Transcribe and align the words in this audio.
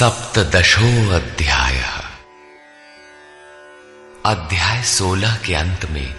सप्तशो 0.00 1.10
अध्याय 1.10 1.78
अध्याय 4.26 4.82
सोलह 4.82 5.36
के 5.36 5.54
अंत 5.54 5.84
में 5.90 6.14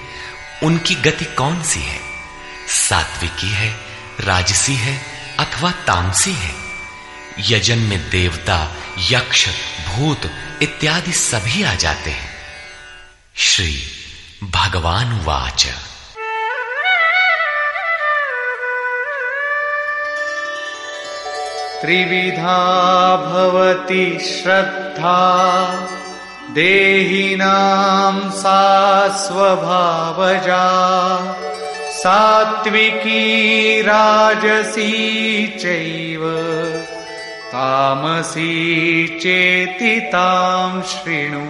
उनकी 0.62 0.94
गति 0.94 1.24
कौन 1.24 1.62
सी 1.62 1.80
है? 1.80 2.00
सात्विकी 2.68 3.48
है, 3.48 3.80
राजसी 4.20 4.74
है, 4.74 5.00
अथवा 5.40 5.70
तामसी 5.70 6.32
है? 6.32 6.54
यजन 7.38 7.78
में 7.78 8.10
देवता, 8.10 8.72
यक्ष, 9.10 9.48
भूत 9.88 10.30
इत्यादि 10.62 11.12
सभी 11.12 11.62
आ 11.62 11.74
जाते 11.74 12.10
हैं। 12.10 12.30
श्री 13.36 13.82
भगवान 14.44 15.20
वाच। 15.24 15.66
त्रिविधा 21.80 22.58
भवति 23.16 24.18
श्रद्धा 24.20 25.18
देहिनां 26.50 28.30
सा 28.30 29.08
स्वभावजा 29.08 30.64
सात्विकी 31.90 33.82
राजसी 33.82 35.46
चैव। 35.46 36.20
तामसी 37.54 39.06
चेति 39.18 39.90
तां 40.12 40.80
शृणु। 40.82 41.42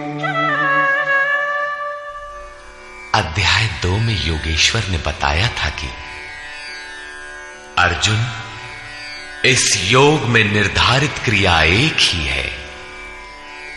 अध्याय 3.15 3.65
दो 3.83 3.97
में 3.97 4.13
योगेश्वर 4.25 4.83
ने 4.89 4.97
बताया 4.97 5.47
था 5.47 5.69
कि 5.69 5.87
अर्जुन, 7.77 8.21
इस 9.45 9.65
योग 9.83 10.25
में 10.25 10.43
निर्धारित 10.43 11.17
क्रिया 11.25 11.61
एक 11.63 11.97
ही 11.99 12.25
है। 12.25 12.49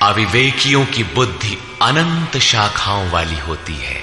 अविवेकियों 0.03 0.85
की 0.87 1.05
बुद्धि 1.15 1.59
अनंत 1.83 2.37
शाखाओं 2.43 3.11
वाली 3.11 3.39
होती 3.39 3.77
है, 3.77 4.01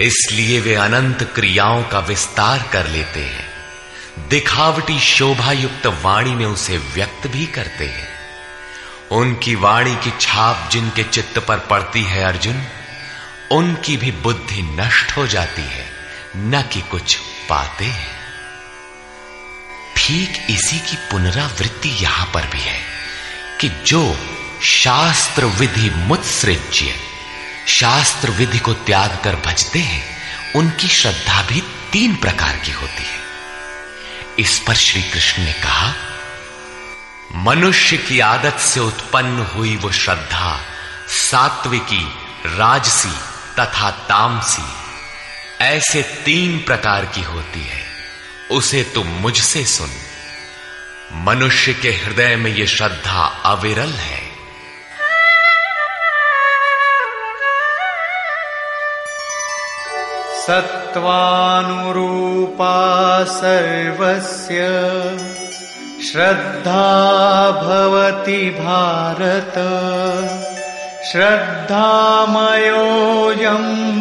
इसलिए 0.00 0.60
वे 0.60 0.74
अनंत 0.74 1.22
क्रियाओं 1.34 1.82
का 1.82 2.00
विस्तार 2.08 2.68
कर 2.72 2.86
लेते 2.88 3.20
हैं। 3.20 3.49
दिखावटी 4.18 5.00
शोभा 5.00 5.52
युक्त 5.52 5.86
वाणी 5.86 6.30
में 6.30 6.46
उसे 6.46 6.78
व्यक्त 6.78 7.26
भी 7.26 7.46
करते 7.46 7.86
हैं। 7.86 8.08
उनकी 9.10 9.54
वाणी 9.54 9.94
की 9.94 10.12
छाप 10.20 10.68
जिनके 10.72 11.02
चित्त 11.02 11.38
पर 11.38 11.58
पड़ती 11.58 12.02
है 12.02 12.24
अर्जुन, 12.24 12.66
उनकी 13.52 13.96
भी 13.96 14.10
बुद्धि 14.10 14.62
नष्ट 14.62 15.16
हो 15.16 15.26
जाती 15.26 15.62
है, 15.62 15.86
न 16.36 16.62
कि 16.72 16.80
कुछ 16.80 17.16
पाते 17.48 17.84
हैं। 17.84 18.20
ठीक 19.96 20.46
इसी 20.50 20.78
की 20.78 20.96
पुनरावृत्ति 20.96 21.88
यहाँ 21.88 22.30
पर 22.34 22.46
भी 22.46 22.60
है 22.60 22.80
कि 23.60 23.68
जो 23.68 24.18
शास्त्र 24.62 25.44
विधि 25.44 25.90
मुत्सृज्य 25.90 26.94
शास्त्र 27.68 28.30
विधि 28.30 28.58
को 28.58 28.72
त्याग 28.72 29.18
कर 29.24 29.36
भजते 29.36 29.78
हैं, 29.78 30.04
उनकी 30.54 30.88
श्रद्धा 30.88 31.42
भी 31.42 31.62
तीन 31.92 32.16
प्रकार 32.16 32.56
की 32.56 32.72
होती 32.72 33.02
है। 33.02 33.29
इस 34.38 34.64
पर 34.66 34.74
श्री 34.74 35.02
कृष्ण 35.02 35.42
ने 35.42 35.52
कहा, 35.52 35.94
मनुष्य 37.32 37.96
की 37.96 38.20
आदत 38.20 38.56
से 38.58 38.80
उत्पन्न 38.80 39.38
हुई 39.38 39.76
वो 39.76 39.92
श्रद्धा 39.92 40.60
सात्विकी, 41.08 42.12
राजसी 42.46 43.12
तथा 43.58 43.90
तामसी 43.90 44.80
ऐसे 45.60 46.02
तीन 46.02 46.58
प्रकार 46.58 47.04
की 47.04 47.22
होती 47.22 47.64
है। 47.64 47.84
उसे 48.50 48.82
तुम 48.94 49.06
मुझसे 49.06 49.64
सुन। 49.64 49.90
मनुष्य 51.12 51.74
के 51.74 51.90
हृदय 51.90 52.36
में 52.36 52.50
यह 52.50 52.66
श्रद्धा 52.66 53.24
अविरल 53.44 53.90
है। 53.90 54.30
सर्वस्य। 63.24 64.56
श्रद्धा 66.02 67.50
भवति 67.50 68.50
भारत। 68.50 69.52
श्रद्धामयोऽयं 71.12 71.62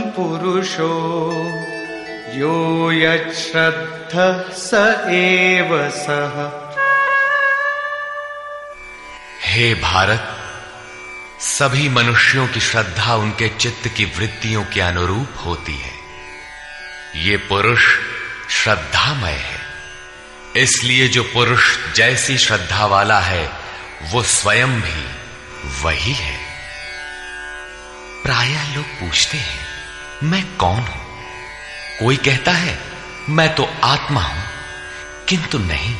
पुरुषो। 0.01 1.31
यो 2.33 2.91
यच्छ्रद्धः 2.91 4.53
स 4.53 4.73
एव 5.09 5.89
सः। 5.89 6.69
हे 9.49 9.73
भारत, 9.73 10.23
सभी 11.39 11.89
मनुष्यों 11.89 12.47
की 12.47 12.59
श्रद्धा 12.59 13.15
उनके 13.15 13.47
चित्त 13.47 13.87
की 13.97 14.05
वृत्तियों 14.05 14.63
के 14.63 14.81
अनुरूप 14.81 15.27
होती 15.45 15.77
है। 15.77 15.98
ये 17.15 17.37
पुरुष 17.37 17.83
श्रद्धामय 18.49 19.31
है। 19.31 19.61
इसलिए 20.57 21.07
जो 21.07 21.23
पुरुष 21.23 21.77
जैसी 21.95 22.37
श्रद्धा 22.37 22.85
वाला 22.85 23.19
है, 23.19 23.53
वो 24.01 24.23
स्वयं 24.23 24.81
भी 24.81 25.07
वही 25.81 26.13
है। 26.13 26.39
प्रायः 28.23 28.75
लोग 28.75 28.85
पूछते 28.85 29.37
हैं, 29.37 29.59
मैं 30.23 30.55
कौन 30.55 30.79
हूँ? 30.79 31.23
कोई 31.99 32.17
कहता 32.17 32.51
है, 32.51 32.79
मैं 33.29 33.55
तो 33.55 33.73
आत्मा 33.83 34.21
हूँ। 34.21 34.43
किंतु 35.29 35.57
नहीं, 35.57 35.95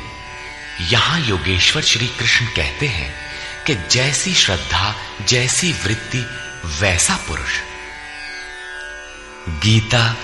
यहाँ 0.82 1.20
योगेश्वर 1.20 1.82
श्री 1.82 2.08
कृष्ण 2.08 2.46
कहते 2.46 2.88
हैं 2.88 3.16
कि 3.66 3.76
जैसी 3.76 4.34
श्रद्धा, 4.34 4.96
जैसी 5.22 5.74
वृत्ति, 5.74 6.26
वैसा 6.66 7.16
पुरुष। 7.16 7.60
गीता 9.50 10.16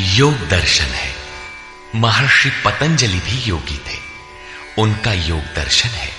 योग 0.00 0.48
दर्शन 0.48 0.84
है। 0.84 1.16
महर्षि 1.96 2.50
पतंजलि 2.64 3.18
भी 3.18 3.42
योगी 3.42 3.76
थे। 3.76 3.98
उनका 4.78 5.12
योग 5.12 5.40
दर्शन 5.40 5.88
है। 5.88 6.12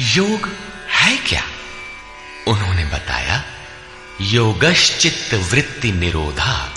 योग 0.00 0.50
है 0.90 1.16
क्या? 1.16 1.44
उन्होंने 2.46 2.84
बताया, 2.84 3.44
योगश्चित्त 4.20 5.34
वृत्ति 5.34 5.92
निरोधा। 5.92 6.74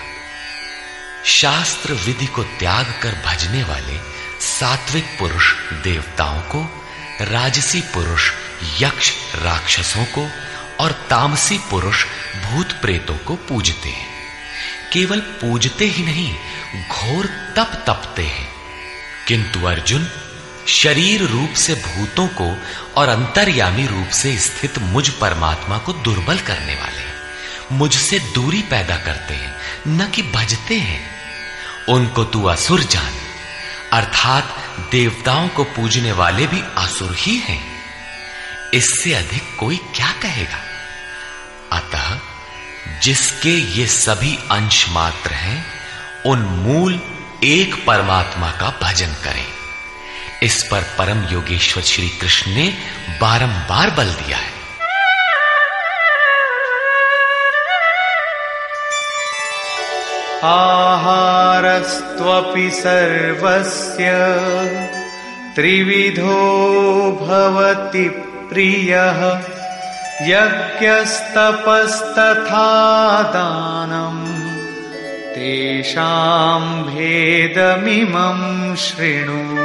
शास्त्र 1.24 1.92
विधि 1.92 2.26
को 2.26 2.42
त्याग 2.42 2.84
कर 3.02 3.22
भजने 3.26 3.64
वाले 3.64 3.98
सात्विक 4.40 5.16
पुरुष 5.18 5.54
देवताओं 5.72 6.40
को 6.40 6.86
राजसी 7.20 7.80
पुरुष 7.80 8.32
यक्ष 8.80 9.12
राक्षसों 9.34 10.04
को 10.04 10.30
और 10.80 10.92
तामसी 10.92 11.58
पुरुष 11.58 12.04
भूत 12.44 12.72
प्रेतों 12.72 13.18
को 13.18 13.34
पूजते 13.34 13.88
हैं। 13.88 14.14
केवल 14.92 15.20
पूजते 15.20 15.84
ही 15.84 16.04
नहीं, 16.04 16.34
घोर 16.88 17.26
तप 17.56 17.84
तपते 17.86 18.22
हैं। 18.22 18.48
किंतु 19.28 19.66
अर्जुन, 19.66 20.10
शरीर 20.68 21.22
रूप 21.22 21.54
से 21.54 21.74
भूतों 21.74 22.28
को 22.28 22.56
और 22.96 23.08
अंतर्यामी 23.08 23.86
रूप 23.86 24.08
से 24.08 24.38
स्थित 24.38 24.78
मुझ 24.78 25.08
परमात्मा 25.08 25.78
को 25.78 25.92
दुर्बल 25.92 26.38
करने 26.38 26.74
वाले 26.74 27.00
हैं। 27.00 27.14
मुझसे 27.72 28.18
दूरी 28.18 28.62
पैदा 28.62 28.96
करते 28.96 29.34
हैं, 29.34 29.56
न 29.88 30.08
कि 30.08 30.22
भजते 30.22 30.74
हैं। 30.74 31.10
उनको 31.88 32.24
तू 32.24 32.44
असुर 32.44 32.82
जान, 32.82 33.12
अर्थात 33.92 34.56
देवताओं 34.92 35.48
को 35.48 35.64
पूजने 35.64 36.12
वाले 36.12 36.46
भी 36.46 36.62
असुर 36.76 37.16
ही 37.18 37.36
हैं। 37.36 37.73
इससे 38.74 39.14
अधिक 39.14 39.42
कोई 39.58 39.76
क्या 39.76 40.14
कहेगा? 40.22 40.58
अतः, 41.72 42.20
जिसके 43.00 43.48
ये 43.48 43.86
सभी 43.86 44.38
अंश 44.50 44.90
मात्र 44.90 45.30
हैं, 45.30 45.66
उन 46.26 46.38
मूल 46.38 47.00
एक 47.44 47.86
परमात्मा 47.86 48.50
का 48.50 48.78
भजन 48.82 49.06
करें। 49.06 49.46
इस 50.42 50.62
पर 50.62 50.82
परम 50.82 51.32
योगेश्वर 51.32 51.82
श्री 51.82 52.08
कृष्ण 52.08 52.50
ने 52.50 52.78
बारंबार 53.20 53.90
बल 53.90 54.04
दिया 54.04 54.38
है। 54.38 54.54
आहारस्त्वपि 60.44 62.70
सर्वस्य 62.70 64.04
त्रिविधो 65.54 67.18
भवति 67.22 68.30
प्रियः 68.54 69.34
यज्ञस्तपस्तथा 70.22 71.22
दानम्। 73.22 74.50
तेषां 75.34 76.82
भेदमिमं 76.82 78.76
शृणु। 78.76 79.56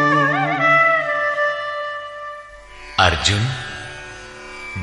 अर्जुन, 3.00 3.48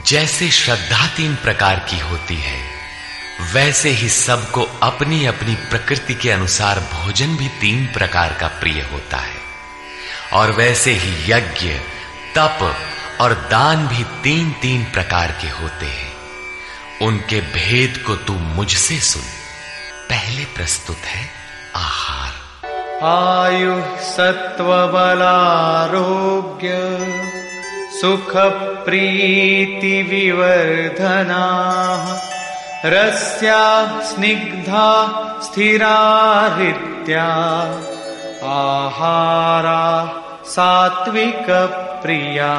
जैसे 0.06 0.50
श्रद्धा 0.50 1.06
तीन 1.06 1.34
प्रकार 1.34 1.78
की 1.78 1.98
होती 1.98 2.36
है, 2.36 2.70
वैसे 3.52 3.88
ही 3.88 4.08
सबको 4.08 4.62
अपनी 4.82 5.26
अपनी 5.26 5.54
प्रकृति 5.54 6.14
के 6.14 6.30
अनुसार 6.30 6.80
भोजन 6.80 7.36
भी 7.36 7.48
तीन 7.48 7.86
प्रकार 7.86 8.36
का 8.40 8.46
प्रिय 8.46 8.88
होता 8.92 9.16
है। 9.16 9.46
और 10.32 10.52
वैसे 10.52 10.90
ही 10.92 11.32
यज्ञ, 11.32 11.68
तप 12.34 12.76
और 13.20 13.32
दान 13.32 13.88
भी 13.88 14.04
तीन 14.04 14.52
तीन 14.52 14.85
प्रकार 14.85 15.26
के 15.26 15.49
होते 15.49 15.87
हैं। 15.87 16.12
उनके 17.02 17.40
भेद 17.40 18.04
को 18.06 18.16
तू 18.16 18.32
मुझसे 18.32 19.00
सुन। 19.00 19.23
पहले 20.11 20.44
प्रस्तुत 20.44 20.96
है 20.96 21.30
आहार। 21.76 22.32
आयु 23.04 23.99
सत्व 23.99 24.64
बलारोग्य 24.64 26.99
सुख 28.00 28.32
प्रीति 28.85 30.02
विवर्धना, 30.02 31.46
रस्या 32.85 34.00
स्निग्धा 34.00 35.23
स्थिरा 35.44 35.96
आहारा 38.46 40.12
सात्विक 40.46 41.46
प्रिया। 42.03 42.50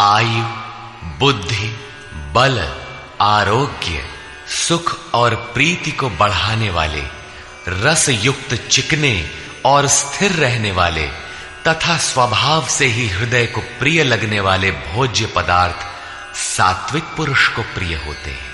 आयु, 0.00 0.44
बुद्धि, 1.18 1.68
बल, 2.14 2.58
आरोग्य, 3.20 4.04
सुख 4.68 5.14
और 5.14 5.34
प्रीति 5.34 5.90
को 5.90 6.10
बढ़ाने 6.10 6.70
वाले 6.70 7.02
रस 7.68 8.08
युक्त 8.08 8.54
चिकने 8.54 9.30
और 9.64 9.86
स्थिर 9.86 10.32
रहने 10.32 10.72
वाले, 10.72 11.06
तथा 11.68 11.96
स्वभाव 11.98 12.66
से 12.66 12.86
ही 12.86 13.08
हृदय 13.08 13.46
को 13.46 13.60
प्रिय 13.60 14.04
लगने 14.04 14.40
वाले 14.40 14.70
भोज्य 14.70 15.26
पदार्थ 15.26 15.86
सात्विक 16.36 17.04
पुरुष 17.04 17.48
को 17.48 17.62
प्रिय 17.62 17.94
होते 17.94 18.30
हैं। 18.30 18.50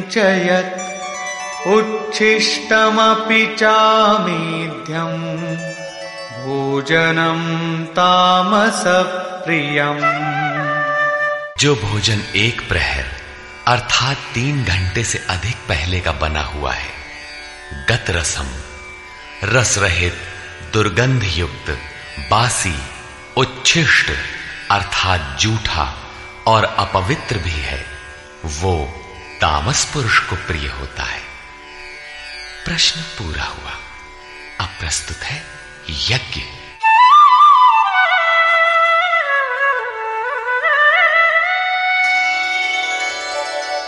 च 0.02 0.18
यत् 0.18 0.88
उच्छिष्टमपि 1.68 3.56
चामेध्यम् 3.60 5.24
भोजनं 6.44 7.42
तामसप्रियम्। 7.86 9.18
जो 11.60 11.76
भोजन 11.76 12.22
एक 12.36 12.70
प्रहर, 12.70 13.06
अर्थात 13.68 14.18
तीन 14.18 14.64
घंटे 14.64 15.04
से 15.04 15.18
अधिक 15.30 15.56
पहले 15.56 16.00
का 16.00 16.12
बना 16.12 16.44
हुआ 16.44 16.74
है 16.74 16.90
गत 17.90 18.06
रसम 18.10 18.48
रस 19.44 19.78
रहित 19.78 20.14
दुर्गंध 20.74 21.24
युक्त 21.36 21.78
बासी, 22.20 22.76
उच्छिष्ट, 23.38 24.12
अर्थात 24.72 25.38
जूठा 25.40 25.98
और 26.48 26.64
अपवित्र 26.64 27.38
भी 27.38 27.50
है। 27.50 27.86
वो 28.46 28.94
तामस 29.42 29.94
पुरुष 29.94 30.20
को 30.20 30.36
प्रिय 30.36 30.68
होता 30.68 31.04
है। 31.04 31.22
प्रश्न 32.66 33.02
पूरा 33.02 33.44
हुआ। 33.44 33.72
अब 34.62 34.70
प्रस्तुत 34.80 35.18
है 35.18 35.44
यज्ञ। 35.90 36.42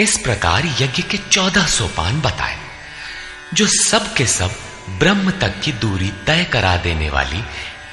इस 0.00 0.18
प्रकार 0.18 0.66
यज्ञ 0.66 1.02
के 1.02 1.18
चौदह 1.18 1.66
सोपान 1.66 2.20
बताए। 2.20 2.58
जो 3.54 3.66
सब 3.66 4.14
के 4.14 4.26
सब 4.26 4.54
ब्रह्म 4.88 5.30
तक 5.30 5.60
की 5.60 5.72
दूरी 5.72 6.12
तय 6.26 6.44
करा 6.44 6.76
देने 6.76 7.10
वाली 7.10 7.44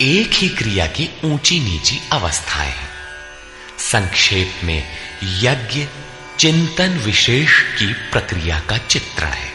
एक 0.01 0.33
ही 0.33 0.50
क्रिया 0.50 0.88
की 0.88 1.10
ऊँची 1.24 1.60
नीची 1.60 2.01
अवस्थाएँ 2.12 2.71
हैं। 2.71 2.89
संक्षेप 3.79 4.62
में 4.63 4.98
यज्ञ 5.24 5.88
चिंतन 6.41 6.89
विशेष 6.89 7.62
की 7.62 7.93
प्रक्रिया 7.93 8.60
का 8.60 8.77
चित्रण 8.77 9.27
है, 9.27 9.51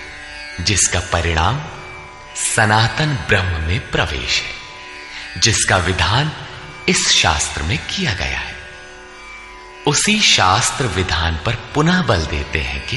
जिसका 0.60 1.00
परिणाम 1.00 1.62
सनातन 2.36 3.06
ब्रह्म 3.28 3.62
में 3.62 3.90
प्रवेश 3.90 4.42
है, 4.42 4.50
जिसका 5.40 5.76
विधान 5.76 6.32
इस 6.88 7.08
शास्त्र 7.08 7.62
में 7.62 7.78
किया 7.78 8.14
गया 8.14 8.38
है। 8.38 8.54
उसी 9.86 10.20
शास्त्र 10.20 10.86
विधान 10.86 11.40
पर 11.46 11.54
पुनः 11.74 12.02
बल 12.02 12.26
देते 12.26 12.58
हैं 12.58 12.86
कि 12.86 12.96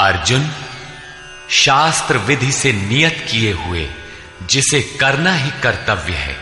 अर्जुन 0.00 0.50
शास्त्र 1.50 2.18
विधि 2.18 2.52
से 2.52 2.72
नियत 2.72 3.26
किए 3.30 3.52
हुए, 3.52 3.90
जिसे 4.42 4.82
करना 4.82 5.34
ही 5.34 5.50
कर्तव्य 5.50 6.12
है, 6.12 6.36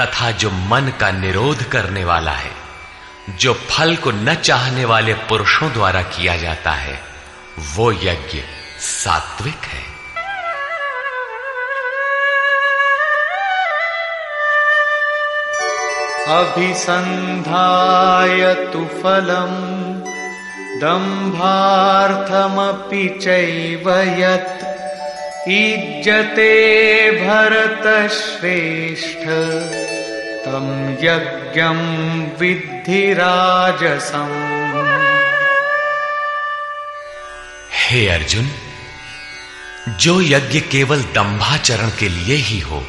तथा 0.00 0.30
जो 0.30 0.50
मन 0.50 0.92
का 1.00 1.10
निरोध 1.10 1.68
करने 1.70 2.04
वाला 2.04 2.32
है 2.32 2.65
जो 3.30 3.54
फल 3.54 3.96
को 3.96 4.10
न 4.10 4.34
चाहने 4.34 4.84
वाले 4.84 5.14
पुरुषों 5.14 5.72
द्वारा 5.72 6.02
किया 6.02 6.36
जाता 6.36 6.70
है, 6.70 7.00
वो 7.58 7.92
यज्ञ 7.92 8.42
सात्विक 8.78 9.54
है। 9.54 9.86
अभिसन्धाय 16.38 18.54
तु 18.54 18.78
फलम, 18.78 19.76
दम्भार्थमपि 20.80 23.18
चैव 23.22 24.00
यत्। 24.00 24.66
ईज्जते 25.48 27.26
भरतश्रेष्ठ। 27.26 29.26
तं 30.46 30.92
यज्ञं 30.92 31.78
विद्धि 32.36 33.14
राजसम् 33.14 34.34
हे 37.72 38.08
अर्जुन, 38.08 38.50
जो 39.88 40.20
यज्ञ 40.20 40.60
केवल 40.60 41.02
दंभाचरण 41.02 41.90
के 41.98 42.08
लिए 42.08 42.36
ही 42.36 42.60
हो, 42.60 42.86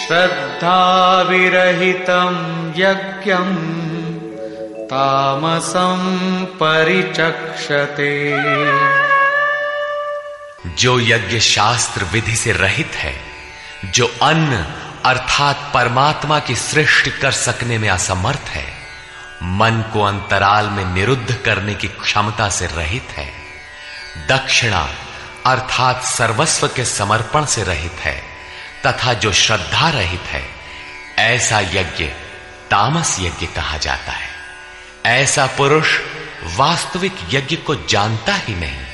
श्रद्धाविरहितं 0.08 1.04
यज्ञम् 2.70 3.58
तामसं 4.88 6.00
परिचक्षते। 6.46 8.32
जो 10.70 11.00
यज्ञ 11.00 11.40
शास्त्र 11.40 12.04
विधि 12.04 12.36
से 12.36 12.52
रहित 12.52 12.92
है, 12.96 13.22
जो 13.86 14.16
अन्न 14.22 14.66
अर्थात 15.06 15.72
परमात्मा 15.74 16.40
की 16.40 16.56
सृष्टि 16.56 17.10
कर 17.10 17.32
सकने 17.32 17.78
में 17.78 17.90
असमर्थ 17.90 18.50
है, 18.50 18.74
मन 19.44 19.90
को 19.94 20.04
अंतराल 20.04 20.70
में 20.70 20.86
निरुद्ध 20.86 21.36
करने 21.46 21.74
की 21.74 21.88
क्षमता 21.88 22.50
से 22.50 22.66
रहित 22.66 23.08
है, 23.10 23.34
दक्षिणा 24.28 24.90
अर्थात 25.46 26.04
सर्वस्व 26.04 26.68
के 26.68 26.86
समर्पण 26.86 27.46
से 27.46 27.64
रहित 27.64 27.94
है। 27.94 28.33
तथा 28.86 29.14
जो 29.14 29.34
श्रद्धा 29.34 29.90
रहित 29.90 30.22
है, 30.22 30.44
ऐसा 31.20 31.60
यज्ञ 31.60 32.12
तामस 32.72 33.18
यज्ञ 33.20 33.46
कहा 33.46 33.78
जाता 33.78 34.12
है। 34.12 34.30
ऐसा 35.06 35.46
पुरुष 35.46 36.00
वास्तविक 36.56 37.16
यज्ञ 37.30 37.56
को 37.56 37.76
जानता 37.76 38.34
ही 38.34 38.56
नहीं। 38.56 38.86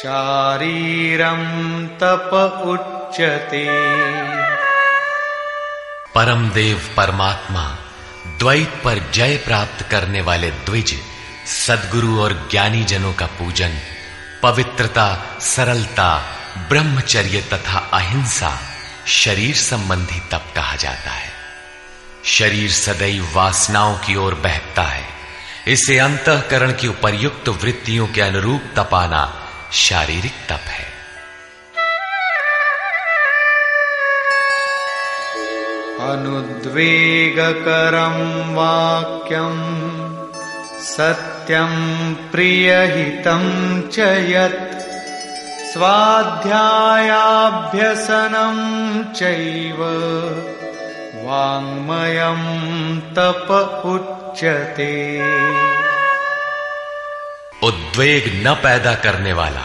शारीरं 0.04 1.86
तप 1.86 2.30
उच्चते 2.64 3.66
परम 6.14 6.50
देव 6.50 6.94
परमात्मा, 6.96 7.78
द्वैत 8.26 8.82
पर 8.84 9.10
जय 9.14 9.36
प्राप्त 9.36 9.90
करने 9.90 10.20
वाले 10.20 10.50
द्विज, 10.50 11.00
सदगुरु 11.46 12.20
और 12.20 12.48
ज्ञानी 12.50 12.84
जनों 12.84 13.12
का 13.12 13.26
पूजन, 13.26 13.78
पवित्रता, 14.42 15.38
सरलता, 15.40 16.36
ब्रह्मचर्य 16.56 17.40
तथा 17.52 17.78
अहिंसा, 17.78 18.58
शरीर 19.06 19.54
संबंधी 19.54 20.20
तप 20.20 20.44
कहा 20.54 20.76
जाता 20.76 21.10
है। 21.10 21.32
शरीर 22.24 22.70
सदैव 22.70 23.30
वासनाओं 23.34 23.98
की 23.98 24.16
ओर 24.16 24.34
बहकता 24.34 24.82
है। 24.82 25.04
इसे 25.68 25.98
अंतकरण 25.98 26.72
की 26.72 26.88
उपर्युक्त 26.88 27.48
वृत्तियों 27.48 28.06
के 28.06 28.20
अनुरूप 28.20 28.62
तपाना 28.76 29.40
शारीरिक 29.74 30.34
तप 30.48 30.66
है। 30.66 30.84
अनुद्वेगकरं 36.10 36.94
वाक्यं 38.54 39.56
सत्यं 40.80 41.72
प्रियहितं 42.14 43.44
च 43.88 43.98
यत् 44.30 44.74
स्वाध्यायाभ्यसनं 45.72 46.34
चैव 49.12 49.80
वाङ्मयं 51.26 52.42
तप 53.16 53.48
उच्यते। 53.86 54.92
उद्वेग 57.64 58.46
न 58.46 58.54
पैदा 58.54 58.94
करने 58.94 59.32
वाला, 59.32 59.60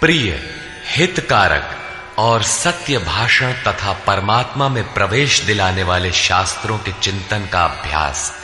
प्रिय, 0.00 0.54
हितकारक 0.86 1.78
और 2.18 2.42
सत्य 2.42 2.98
भाषण 2.98 3.52
तथा 3.52 3.92
परमात्मा 3.92 4.68
में 4.68 4.94
प्रवेश 4.94 5.40
दिलाने 5.40 5.82
वाले 5.82 6.12
शास्त्रों 6.12 6.78
के 6.78 6.92
चिंतन 6.92 7.48
का 7.52 7.64
अभ्यास, 7.64 8.34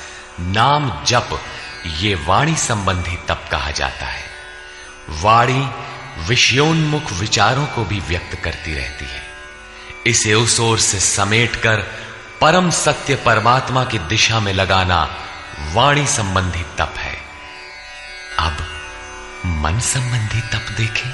नाम 0.41 1.05
जप, 1.05 1.41
ये 1.87 2.15
वाणी 2.15 2.57
संबंधी 2.57 3.19
तप 3.29 3.45
कहा 3.53 3.71
जाता 3.71 4.07
है। 4.07 4.25
वाणी 5.09 5.71
विषयोन्मुख 6.29 7.13
विचारों 7.13 7.67
को 7.67 7.85
भी 7.85 8.01
व्यक्त 8.01 8.41
करती 8.45 8.75
रहती 8.75 9.05
है। 9.05 9.23
इसे 10.07 10.35
उस 10.35 10.61
ओर 10.61 10.79
से 10.79 11.01
समेटकर 11.01 11.77
परम 12.41 12.71
सत्य 12.71 13.15
परमात्मा 13.15 13.85
की 13.85 13.99
दिशा 13.99 14.41
में 14.41 14.53
लगाना 14.53 15.17
वाणी 15.73 16.07
संबंधी 16.07 16.63
तप 16.79 16.95
है। 16.97 17.10
मन 19.63 19.79
संबंधी 19.79 20.41
तप 20.41 20.77
देखें। 20.77 21.11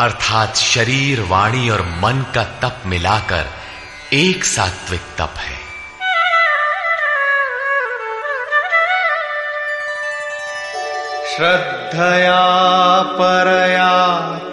अर्थात 0.00 0.56
शरीर, 0.56 1.20
वाणी 1.20 1.70
और 1.70 1.82
मन 1.82 2.26
का 2.34 2.44
तप 2.44 2.82
मिलाकर 2.86 3.50
एक 4.12 4.44
सात्विक 4.44 5.02
तप 5.18 5.34
है। 5.38 5.63
श्रद्धया 11.36 13.02
परया 13.02 13.90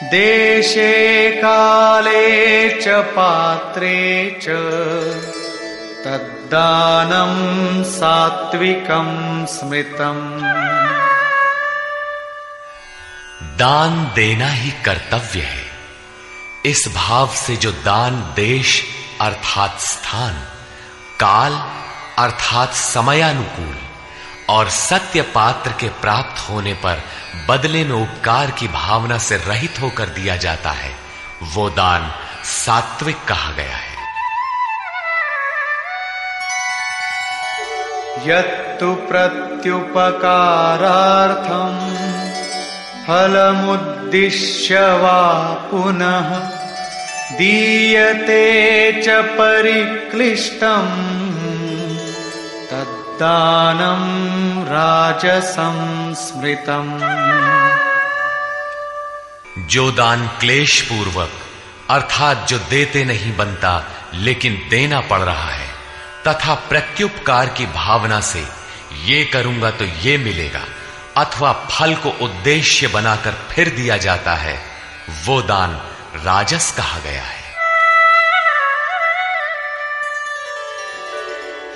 देशे 0.04 1.32
काले 1.32 2.70
च, 2.70 2.88
पात्रे 2.88 4.40
च 4.44 4.48
तद्दानं 6.48 7.84
सात्विकं 7.84 9.46
स्मृतम्। 9.46 10.42
दान 13.58 14.12
देना 14.16 14.48
ही 14.48 14.72
कर्तव्य 14.72 15.42
है। 15.42 15.66
इस 16.66 16.94
भाव 16.96 17.28
से 17.28 17.56
जो 17.56 17.72
दान 17.72 18.34
देश 18.36 18.84
अर्थात 19.22 19.80
स्थान, 19.80 20.34
काल 21.20 21.54
अर्थात 22.18 22.74
समयानुकूल 22.74 23.78
और 24.50 24.70
सत्य 24.70 25.22
पात्र 25.22 25.72
के 25.72 25.90
प्राप्त 25.90 26.50
होने 26.50 26.74
पर 26.74 27.04
बदले 27.50 27.84
में 27.84 28.02
उपकार 28.02 28.52
की 28.52 28.68
भावना 28.68 29.18
से 29.18 29.38
रहित 29.38 29.76
होकर 29.82 30.06
दिया 30.06 30.36
जाता 30.36 30.72
है, 30.72 30.96
वो 31.44 31.70
दान 31.70 32.12
सात्विक 32.44 33.24
कहा 33.24 33.52
गया 33.52 33.78
है। 33.78 33.97
यत्तु 38.30 38.94
प्रत्युपकारार्थम् 39.10 39.82
फलमुद्दिश्य 43.08 44.80
वा 45.02 45.20
पुनः 45.72 46.30
दीयते 47.38 48.44
च 49.02 49.08
परिक्लिष्टम् 49.40 50.92
तद्दानं 52.72 54.04
राजसं 54.66 55.78
स्मृतम् 56.14 56.94
जो 59.70 59.92
दान 59.92 60.28
क्लेश 60.40 60.82
पूर्वक 60.82 61.32
अर्थात 61.90 62.48
जो 62.50 62.58
देते 62.58 63.04
नहीं 63.06 63.38
बनता, 63.38 63.74
लेकिन 64.14 64.68
देना 64.70 65.00
पड़ 65.00 65.20
रहा 65.20 65.50
है। 65.52 65.77
तथा 66.28 66.54
प्रत्युपकार 66.54 67.50
की 67.50 67.66
भावना 67.66 68.20
से 68.20 68.46
ये 69.06 69.26
करूँगा 69.26 69.72
तो 69.72 69.86
ये 69.86 70.18
मिलेगा, 70.18 70.62
अथवा 71.18 71.54
फल 71.54 71.96
को 71.96 72.10
उद्देश्य 72.10 72.88
बनाकर 72.88 73.32
फिर 73.32 73.70
दिया 73.70 73.98
जाता 73.98 74.34
है, 74.34 74.62
वो 75.26 75.42
दान 75.42 75.82
राजस 76.26 76.74
कहा 76.78 77.00
गया 77.00 77.22
है। 77.22 77.38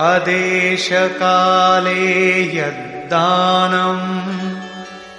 आदेश 0.02 0.94
अदेशकाले 0.94 2.58
यद्दानम्, 2.58 4.62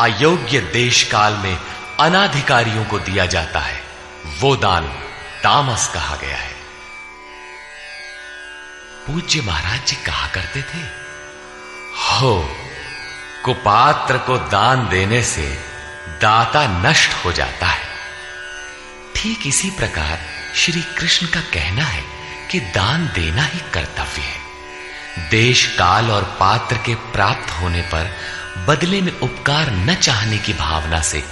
अयोग्य 0.00 0.60
देश 0.60 1.02
काल 1.02 1.32
में 1.32 1.58
अनाधिकारियों 2.00 2.84
को 2.84 2.98
दिया 2.98 3.26
जाता 3.26 3.60
है, 3.60 3.80
वो 4.40 4.56
दान 4.56 4.88
तामस 5.42 5.86
कहा 5.94 6.16
गया 6.16 6.36
है। 6.36 6.56
पूज्य 9.06 9.40
महाराज 9.40 9.86
जी 9.86 9.96
कहा 9.96 10.26
करते 10.26 10.62
थे, 10.62 10.82
हो, 12.12 12.50
कुपात्र 13.44 14.18
को 14.18 14.38
दान 14.38 14.88
देने 14.88 15.22
से 15.22 15.58
दाता 16.22 16.66
नष्ट 16.66 17.24
हो 17.24 17.32
जाता 17.32 17.66
है। 17.66 17.85
ठीक 19.16 19.46
इसी 19.46 19.70
प्रकार 19.70 20.20
श्री 20.54 20.82
कृष्ण 20.82 21.26
का 21.26 21.40
कहना 21.40 21.84
है 21.84 22.04
कि 22.50 22.60
दान 22.60 23.06
देना 23.06 23.42
ही 23.42 23.60
कर्तव्य 23.74 24.22
है। 24.22 25.28
देश 25.30 25.66
काल 25.66 26.10
और 26.10 26.24
पात्र 26.40 26.76
के 26.76 26.94
प्राप्त 26.94 27.50
होने 27.50 27.82
पर 27.82 28.16
बदले 28.68 29.00
में 29.00 29.12
उपकार 29.12 29.70
न 29.70 29.94
चाहने 29.94 30.38
की 30.38 30.52
भावना 30.52 31.00
से 31.00 31.24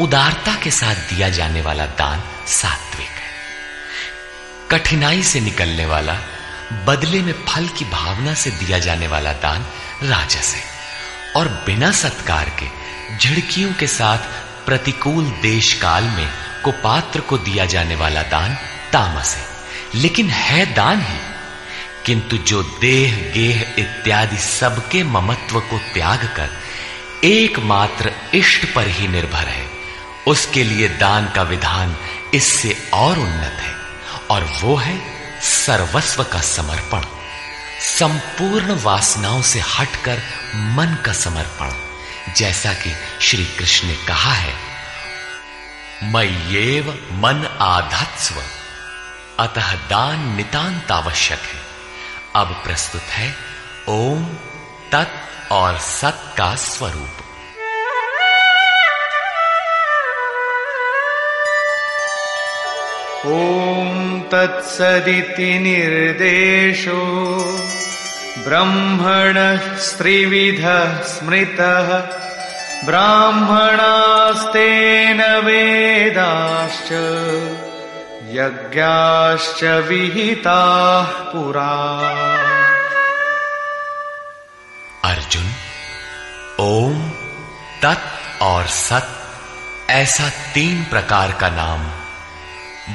उदारता 0.00 0.54
के 0.54 0.70
साथ 0.70 0.94
दिया 0.94 1.28
जाने 1.28 1.60
वाला 1.60 1.86
दान 1.86 2.22
सात्विक 2.46 3.08
है। 3.08 3.30
कठिनाई 4.70 5.22
से 5.22 5.40
निकलने 5.40 5.86
वाला, 5.86 6.18
बदले 6.86 7.22
में 7.22 7.32
फल 7.32 7.68
की 7.68 7.84
भावना 7.84 8.34
से 8.34 8.50
दिया 8.50 8.78
जाने 8.78 9.06
वाला 9.06 9.32
दान 9.32 9.66
राजस 10.02 10.54
है 10.54 10.62
और 11.36 11.48
बिना 11.48 11.92
सत्कार 11.92 12.52
के 12.62 12.68
झिड़कियों 13.18 13.72
के 13.72 13.86
साथ 13.86 14.18
प्रतिकूल 14.66 15.24
देश 15.24 15.72
काल 15.72 16.04
में 16.04 16.47
कुपात्र 16.64 17.20
को 17.20 17.38
दिया 17.38 17.64
जाने 17.64 17.94
वाला 17.94 18.22
दान 18.22 18.54
तामस 18.92 19.36
है। 19.36 19.44
लेकिन 19.94 20.30
है 20.30 20.74
दान 20.74 21.00
ही। 21.00 21.18
किंतु 22.06 22.36
जो 22.36 22.62
देह, 22.62 23.32
गेह 23.34 23.74
इत्यादि 23.78 24.36
सबके 24.36 25.02
ममत्व 25.02 25.60
को 25.60 25.78
त्याग 25.78 26.18
कर 26.18 26.50
एकमात्र 27.24 28.12
इष्ट 28.34 28.74
पर 28.74 28.88
ही 28.88 29.08
निर्भर 29.08 29.48
है, 29.48 29.66
उसके 30.26 30.64
लिए 30.64 30.88
दान 30.88 31.28
का 31.30 31.42
विधान 31.42 31.96
इससे 32.34 32.90
और 32.94 33.18
उन्नत 33.18 33.56
है, 33.60 33.74
और 34.30 34.58
वो 34.62 34.76
है 34.76 35.00
सर्वस्व 35.42 36.24
का 36.24 36.40
समर्पण। 36.40 37.02
संपूर्ण 37.80 38.82
वासनाओं 38.82 39.42
से 39.42 39.60
हटकर 39.60 40.22
मन 40.54 41.02
का 41.04 41.12
समर्पण। 41.12 41.70
जैसा 42.34 42.72
कि 42.72 42.92
श्री 43.20 43.44
कृष्ण 43.44 43.88
ने 43.88 43.94
कहा 43.94 44.32
है 44.32 44.67
मय्येव 46.02 46.90
मन 47.12 47.56
आधत्स्व। 47.60 48.34
अतः 49.40 49.74
दान 49.74 50.36
नितांत 50.36 50.90
आवश्यक 50.90 51.38
है। 51.38 51.60
अब 52.36 52.46
प्रस्तुत 52.46 53.02
है 53.02 53.34
ओम 53.88 54.24
तत् 54.92 55.52
और 55.52 55.78
सत 55.78 56.34
का 56.38 56.54
स्वरूप। 56.54 57.08
ॐ 63.26 64.20
तत्सदिति 64.20 65.58
निर्देशो 65.58 67.02
ब्रह्मणः 68.38 69.76
स्त्रिविधः 69.76 71.02
स्मृतः 71.02 72.18
ब्राह्मणास्तेन 72.84 75.22
वेदाश्च, 75.22 76.92
यज्ञाश्च 78.30 79.64
विहिताः 79.64 81.04
पुरा। 81.04 81.98
अर्जुन, 85.04 85.52
ओम, 86.60 87.12
तत् 87.82 88.42
और 88.42 88.66
सत, 88.66 89.08
ऐसा 89.90 90.28
तीन 90.28 90.84
प्रकार 90.84 91.32
का 91.32 91.48
नाम, 91.48 91.90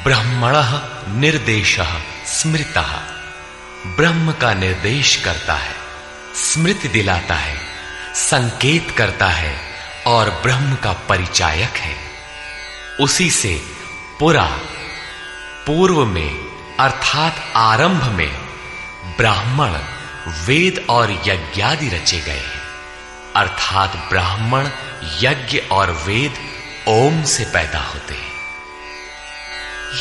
ब्रह्मण 0.04 0.64
निर्देश, 1.20 1.80
स्मृत। 2.26 3.02
ब्रह्म 3.88 4.32
का 4.32 4.54
निर्देश 4.54 5.16
करता 5.16 5.54
है, 5.54 5.76
स्मृति 6.36 6.88
दिलाता 6.88 7.36
है, 7.36 7.58
संकेत 8.16 8.96
करता 8.98 9.26
है 9.26 9.73
और 10.08 10.30
ब्रह्म 10.30 10.76
का 10.76 10.94
परिचायक 10.94 11.70
है। 11.70 11.96
उसी 13.00 13.32
से 13.32 13.62
पुरा, 14.20 14.60
पूर्व 15.68 16.06
में, 16.06 16.32
अर्थात 16.80 17.54
आरंभ 17.56 18.04
में, 18.04 18.38
ब्राह्मण, 19.18 19.80
वेद 20.46 20.86
और 20.90 21.12
यज्ञादि 21.12 21.90
रचे 21.90 22.20
गए 22.20 22.40
हैं। 22.40 22.64
अर्थात 23.36 23.96
ब्राह्मण, 24.10 24.68
यज्ञ 25.04 25.58
और 25.58 25.92
वेद 25.92 26.34
ओम 26.88 27.24
से 27.24 27.46
पैदा 27.46 27.80
होते 27.80 28.14
हैं। 28.14 28.34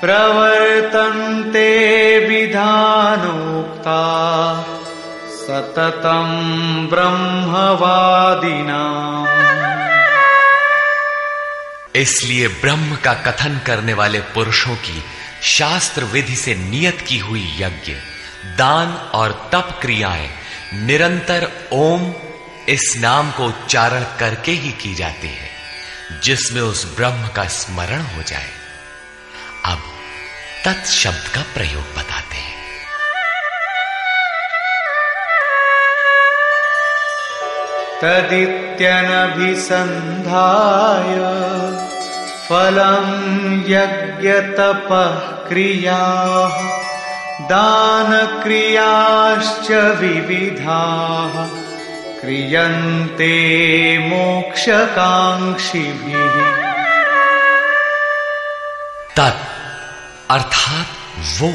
प्रवर्तन्ते 0.00 1.70
विधानोक्ता 2.28 4.02
सततं 5.40 6.26
ब्रह्मवादिना। 6.86 8.82
इसलिए 11.96 12.48
ब्रह्म 12.48 12.98
का 13.04 13.14
कथन 13.14 13.60
करने 13.66 13.92
वाले 13.92 14.20
पुरुषों 14.20 14.76
की 14.76 15.04
शास्त्र 15.42 16.04
विधि 16.04 16.36
से 16.36 16.54
नियत 16.54 17.04
की 17.08 17.18
हुई 17.18 17.56
यज्ञ। 17.58 17.94
दान 18.44 18.92
और 18.92 19.50
तप 19.52 19.78
क्रियाएँ 19.82 20.30
निरंतर 20.74 21.68
ओम 21.72 22.14
इस 22.68 22.94
नाम 22.96 23.30
को 23.30 23.44
उच्चारण 23.44 24.02
करके 24.02 24.52
ही 24.52 24.70
की 24.70 24.94
जाती 24.94 25.28
है, 25.28 25.50
जिसमें 26.22 26.62
उस 26.62 26.96
ब्रह्म 26.96 27.28
का 27.28 27.44
स्मरण 27.44 28.02
हो 28.02 28.22
जाए। 28.22 28.48
अब 29.66 29.82
तत् 30.64 30.86
शब्द 30.86 31.28
का 31.28 31.42
प्रयोग 31.42 31.82
बताते 31.82 32.36
हैं। 32.36 32.60
तदित्यनभिसन्धाय 38.02 39.00
फलं 42.48 43.20
यज्ञतपः 43.60 45.48
क्रियाः 45.48 46.80
दानक्रियाश्च 47.40 50.00
विविधाः, 50.00 51.48
क्रियन्ते 52.20 53.98
मोक्षकाङ्क्षिभिः। 53.98 56.64
तत् 59.16 59.42
अर्थात 60.30 60.86
वो, 61.40 61.52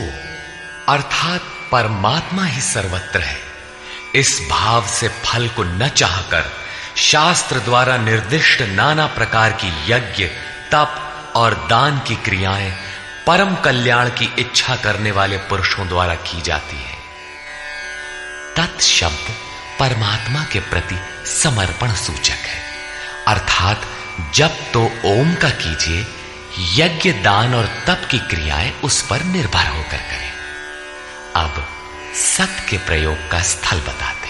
अर्थात 0.93 1.41
परमात्मा 1.71 2.45
ही 2.45 2.61
सर्वत्र 2.61 3.19
है। 3.19 3.37
इस 4.15 4.47
भाव 4.51 4.87
से 4.87 5.07
फल 5.07 5.47
को 5.47 5.63
न 5.63 5.87
चाहकर 5.87 6.43
शास्त्र 6.97 7.59
द्वारा 7.59 7.97
निर्दिष्ट 7.97 8.61
नाना 8.61 9.07
प्रकार 9.07 9.51
की 9.51 9.91
यज्ञ, 9.91 10.29
तप 10.71 10.95
और 11.35 11.67
दान 11.69 11.99
की 11.99 12.15
क्रियाएँ 12.15 12.73
परम 13.27 13.55
कल्याण 13.55 14.09
की 14.09 14.35
इच्छा 14.39 14.75
करने 14.75 15.11
वाले 15.11 15.37
पुरुषों 15.37 15.87
द्वारा 15.87 16.15
की 16.15 16.41
जाती 16.41 16.77
है। 16.77 16.95
तत् 18.57 18.81
शब्द 18.81 19.33
परमात्मा 19.79 20.43
के 20.43 20.59
प्रति 20.59 20.95
समर्पण 21.25 21.93
सूचक 21.93 22.43
है। 22.45 22.63
अर्थात 23.27 23.81
जब 24.33 24.49
तो 24.73 24.83
ओम 25.05 25.35
का 25.35 25.49
कीजिए, 25.49 26.07
यज्ञ 26.59 27.11
दान 27.11 27.55
और 27.55 27.69
तप 27.87 28.07
की 28.11 28.19
क्रियाएँ 28.19 28.71
उस 28.83 29.01
पर 29.01 29.23
निर्भर 29.23 29.67
होकर 29.67 29.97
करें। 29.97 30.31
अब 31.35 31.67
सत 32.15 32.65
के 32.69 32.77
प्रयोग 32.77 33.29
का 33.29 33.41
स्थल 33.41 33.79
बताते 33.79 34.24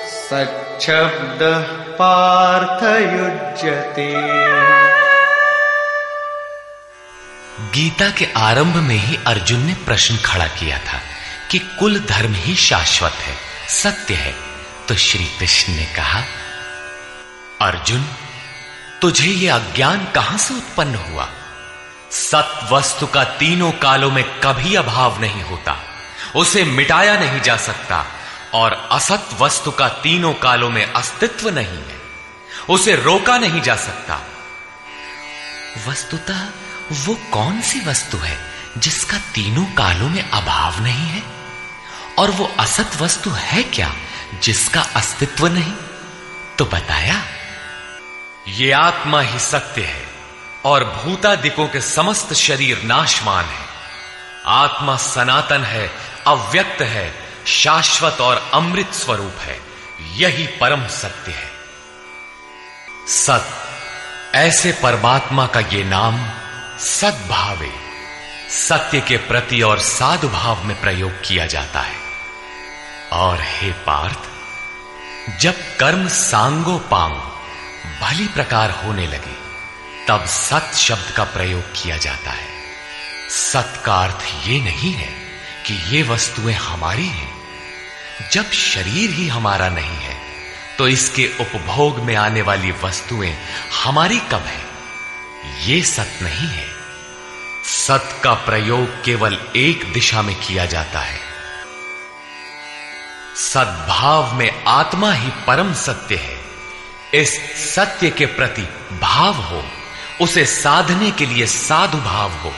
सच्छब्दः 0.08 1.94
पार्थयुज्यते। 1.94 4.14
गीता 7.70 8.10
के 8.10 8.28
आरंभ 8.36 8.76
में 8.76 8.96
ही 8.96 9.18
अर्जुन 9.26 9.60
ने 9.60 9.74
प्रश्न 9.74 10.16
खड़ा 10.16 10.46
किया 10.46 10.78
था 10.78 11.00
कि 11.50 11.58
कुल 11.58 12.00
धर्म 12.00 12.34
ही 12.34 12.54
शाश्वत 12.54 13.12
है। 13.12 13.53
सत्य 13.82 14.14
है। 14.14 14.34
तो 14.88 14.96
श्री 14.96 15.24
कृष्ण 15.24 15.72
ने 15.72 15.86
कहा, 15.86 16.22
अर्जुन, 17.62 18.06
तुझे 19.02 19.26
यह 19.26 19.54
अज्ञान 19.54 20.08
कहाँ 20.14 20.38
से 20.38 20.54
उत्पन्न 20.54 20.94
हुआ? 20.94 21.28
सत 22.10 22.68
वस्तु 22.72 23.06
का 23.06 23.24
तीनों 23.24 23.72
कालों 23.72 24.10
में 24.10 24.40
कभी 24.40 24.74
अभाव 24.74 25.20
नहीं 25.20 25.42
होता। 25.42 25.80
उसे 26.36 26.64
मिटाया 26.64 27.16
नहीं 27.16 27.40
जा 27.40 27.56
सकता 27.56 28.06
और 28.54 28.88
असत 28.92 29.28
वस्तु 29.40 29.70
का 29.70 29.88
तीनों 29.88 30.34
कालों 30.34 30.70
में 30.70 30.92
अस्तित्व 30.92 31.50
नहीं 31.50 31.84
है। 31.84 32.00
उसे 32.70 32.96
रोका 32.96 33.38
नहीं 33.38 33.60
जा 33.60 33.76
सकता। 33.76 34.20
वस्तुतः 35.86 36.46
वो 36.92 37.14
कौन 37.14 37.60
सी 37.60 37.80
वस्तु 37.80 38.16
है 38.16 38.38
जिसका 38.78 39.18
तीनों 39.18 39.64
कालों 39.64 40.08
में 40.08 40.30
अभाव 40.30 40.82
नहीं 40.82 41.08
है? 41.08 41.33
और 42.18 42.30
वो 42.30 42.52
असत 42.58 42.90
वस्तु 43.00 43.30
है 43.30 43.62
क्या 43.62 43.94
जिसका 44.42 44.80
अस्तित्व 44.80 45.46
नहीं? 45.46 45.72
तो 46.58 46.64
बताया, 46.64 47.22
ये 48.48 48.72
आत्मा 48.72 49.20
ही 49.20 49.38
सत्य 49.38 49.82
है 49.82 50.06
और 50.64 50.84
भूतादिकों 50.84 51.68
के 51.68 51.80
समस्त 51.80 52.32
शरीर 52.32 52.82
नाशमान 52.82 53.44
है। 53.44 53.66
आत्मा 54.46 54.96
सनातन 54.96 55.64
है, 55.64 55.90
अव्यक्त 56.26 56.82
है, 56.82 57.14
शाश्वत 57.46 58.20
और 58.20 58.50
अमृत 58.54 58.92
स्वरूप 58.92 59.36
है, 59.40 59.60
यही 60.12 60.46
परम 60.46 60.86
सत्य 60.86 61.32
है। 61.32 61.50
सत, 63.08 63.50
ऐसे 64.34 64.72
परमात्मा 64.72 65.46
का 65.46 65.60
ये 65.60 65.84
नाम 65.84 66.30
सद्भावे, 66.78 67.72
सत्य 68.50 69.00
के 69.00 69.16
प्रति 69.16 69.62
और 69.62 69.78
साधु 69.78 70.28
भाव 70.28 70.64
में 70.64 70.80
प्रयोग 70.80 71.12
किया 71.12 71.46
जाता 71.46 71.80
है। 71.80 72.03
और 73.14 73.38
हे 73.40 73.72
पार्थ, 73.72 74.18
जब 75.40 75.54
कर्म 75.80 76.08
सांगो 76.08 76.78
पांग 76.78 77.12
भली 78.00 78.26
प्रकार 78.26 78.70
होने 78.70 79.06
लगे, 79.06 79.36
तब 80.08 80.24
सत 80.24 80.72
शब्द 80.74 81.14
का 81.16 81.24
प्रयोग 81.24 81.62
किया 81.62 81.96
जाता 81.96 82.30
है। 82.30 82.46
सत 83.30 83.82
का 83.84 83.94
अर्थ 83.94 84.48
ये 84.48 84.60
नहीं 84.60 84.92
है 84.92 85.12
कि 85.66 85.96
ये 85.96 86.02
वस्तुएँ 86.02 86.54
हमारी 86.54 87.06
हैं। 87.06 87.34
जब 88.32 88.50
शरीर 88.50 89.10
ही 89.10 89.28
हमारा 89.28 89.68
नहीं 89.68 89.98
है 89.98 90.16
तो 90.78 90.88
इसके 90.88 91.30
उपभोग 91.40 91.98
में 91.98 92.16
आने 92.16 92.42
वाली 92.42 92.70
वस्तुएँ 92.70 93.38
हमारी 93.84 94.18
कब 94.18 94.44
है? 94.46 94.60
ये 95.66 95.82
सत 95.82 96.18
नहीं 96.22 96.48
है। 96.48 96.66
सत 97.64 98.20
का 98.24 98.34
प्रयोग 98.34 99.04
केवल 99.04 99.38
एक 99.56 99.92
दिशा 99.92 100.22
में 100.22 100.36
किया 100.36 100.66
जाता 100.66 101.00
है। 101.00 101.33
सद्भाव 103.36 104.34
में 104.34 104.64
आत्मा 104.64 105.12
ही 105.12 105.30
परम 105.46 105.74
सत्य 105.74 106.16
है। 106.16 106.38
इस 107.22 107.40
सत्य 107.74 108.10
के 108.10 108.26
प्रति 108.26 108.62
भाव 109.02 109.34
हो, 109.34 109.64
उसे 110.20 110.46
साधने 110.46 111.10
के 111.10 111.26
लिए 111.26 111.46
साधु 111.46 111.98
भाव 111.98 112.32
हो, 112.32 112.54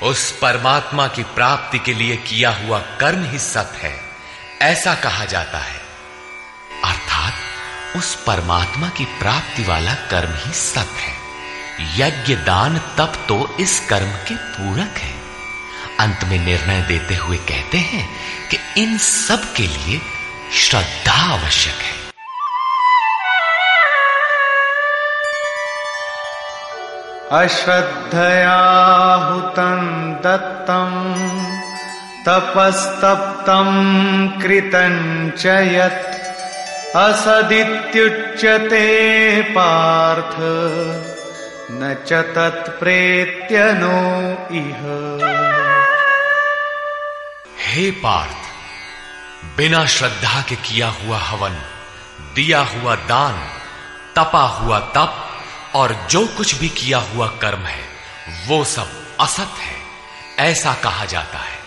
उस 0.03 0.39
परमात्मा 0.39 1.09
की 1.09 1.23
प्राप्ति 1.23 1.79
के 1.79 1.95
लिए 1.95 2.17
किया 2.17 2.51
हुआ 2.51 2.79
कर्म 2.79 3.31
ही 3.31 3.39
सत्य 3.39 3.89
है। 3.89 4.01
ऐसा 4.63 4.95
कहा 4.95 5.25
जाता 5.25 5.59
है। 5.59 5.81
अर्थात, 6.85 7.35
उस 7.97 8.25
परमात्मा 8.25 8.89
की 8.89 9.05
प्राप्ति 9.05 9.63
वाला 9.63 9.95
कर्म 9.95 10.35
ही 10.47 10.53
सत्य 10.55 11.01
है। 11.01 11.17
यज्ञ 12.01 12.35
दान 12.35 12.79
तप 12.79 13.13
तो 13.29 13.57
इस 13.61 13.87
कर्म 13.91 14.13
के 14.13 14.35
पूरक 14.35 14.99
है। 14.99 15.23
अंत 16.01 16.25
में 16.25 16.39
निर्णय 16.39 16.83
देते 16.83 17.15
हुए 17.15 17.37
कहते 17.37 17.79
हैं 17.79 18.09
कि 18.49 18.83
इन 18.83 18.99
सब 18.99 19.53
के 19.53 19.67
लिए 19.67 20.01
श्रद्धा 20.55 21.33
आवश्यक 21.33 21.75
है। 21.75 22.02
अश्रद्धया 27.33 28.57
हुतं 29.27 29.85
तपस्तप्तं 32.27 33.71
कृतं 34.41 34.97
असदित्युच्यते 37.01 38.87
पार्थ, 39.53 40.37
न 41.73 41.95
च 42.07 42.21
तत्प्रेत्य 42.37 43.65
नो 43.73 43.97
इह। 44.59 44.83
हे 47.63 47.91
पार्थ, 48.05 48.41
बिना 49.57 49.85
श्रद्धा 49.87 50.43
के 50.49 50.57
किया 50.69 50.89
हुआ 51.01 51.19
हवन, 51.19 51.55
दिया 52.35 52.63
हुआ 52.73 52.95
दान, 53.09 53.37
तपा 54.17 54.45
हुआ 54.61 54.79
तप 54.95 55.29
और 55.75 56.07
जो 56.11 56.27
कुछ 56.27 56.55
भी 56.55 56.69
किया 56.69 56.99
हुआ 56.99 57.27
कर्म 57.27 57.61
है, 57.61 57.89
वो 58.47 58.65
सब 58.65 59.17
असत 59.21 59.51
है, 59.59 59.77
ऐसा 60.39 60.75
कहा 60.75 61.05
जाता 61.05 61.39
है। 61.39 61.59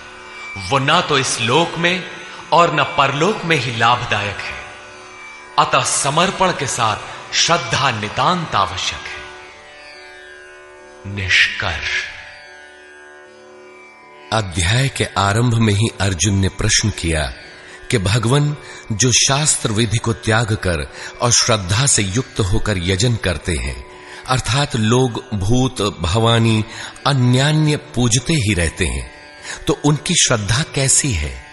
वो 0.70 0.80
ना 0.80 1.02
तो 1.02 1.20
इस 1.20 1.41
लोक 1.41 1.78
में 1.78 2.04
और 2.52 2.76
न 2.76 2.84
परलोक 2.84 3.46
में 3.46 3.58
ही 3.58 3.76
लाभदायक 3.76 4.38
है। 4.38 4.65
अतः 5.60 5.84
समर्पण 5.84 6.52
के 6.52 6.68
साथ 6.68 6.98
श्रद्धा 7.34 7.91
नितांत 7.91 8.56
आवश्यक 8.56 9.00
है। 9.00 9.26
निष्कर्ष। 11.15 12.04
अध्याय 14.34 14.89
के 14.89 15.06
आरंभ 15.18 15.54
में 15.54 15.74
ही 15.74 15.88
अर्जुन 16.02 16.36
ने 16.36 16.50
प्रश्न 16.50 16.89
किया 16.89 17.34
कि 17.91 17.98
भगवान 17.98 18.58
जो 18.91 19.12
शास्त्र 19.12 19.72
विधि 19.72 19.98
को 19.98 20.13
त्याग 20.13 20.54
कर 20.54 20.94
और 21.22 21.32
श्रद्धा 21.32 21.86
से 21.86 22.02
युक्त 22.02 22.39
होकर 22.39 22.78
यजन 22.78 23.15
करते 23.15 23.56
हैं 23.56 23.85
अर्थात 24.28 24.76
लोग, 24.76 25.26
भूत, 25.34 25.82
भवानी, 25.82 26.66
अन्यान्य 27.08 27.78
पूजते 27.78 28.34
ही 28.34 28.54
रहते 28.54 28.86
हैं। 28.86 29.12
तो 29.68 29.82
उनकी 29.86 30.16
श्रद्धा 30.16 30.64
कैसी 30.76 31.12
है? 31.12 31.46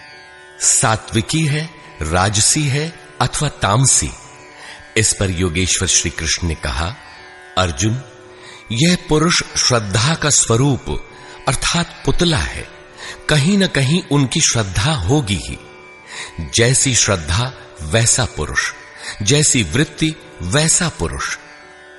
सात्विकी 0.61 1.45
है, 1.45 1.69
राजसी 2.01 2.63
है 2.63 2.99
अथवा 3.21 3.49
तामसी? 3.49 4.11
इस 4.97 5.13
पर 5.13 5.29
योगेश्वर 5.29 5.87
श्री 5.87 6.11
कृष्ण 6.11 6.47
ने 6.47 6.55
कहा, 6.55 6.95
अर्जुन, 7.57 8.01
यह 8.71 8.97
पुरुष 9.09 9.43
श्रद्धा 9.57 10.15
का 10.15 10.29
स्वरूप, 10.29 11.09
अर्थात 11.47 12.03
पुतला 12.05 12.37
है। 12.37 12.67
कहीं 13.29 13.57
न 13.57 13.67
कहीं 13.67 14.03
उनकी 14.11 14.41
श्रद्धा 14.41 14.91
होगी 14.91 15.35
ही। 15.35 15.57
जैसी 16.55 16.95
श्रद्धा, 16.95 17.53
वैसा 17.81 18.25
पुरुष। 18.25 18.71
जैसी 19.21 19.63
वृत्ति, 19.63 20.15
वैसा 20.41 20.89
पुरुष। 20.89 21.37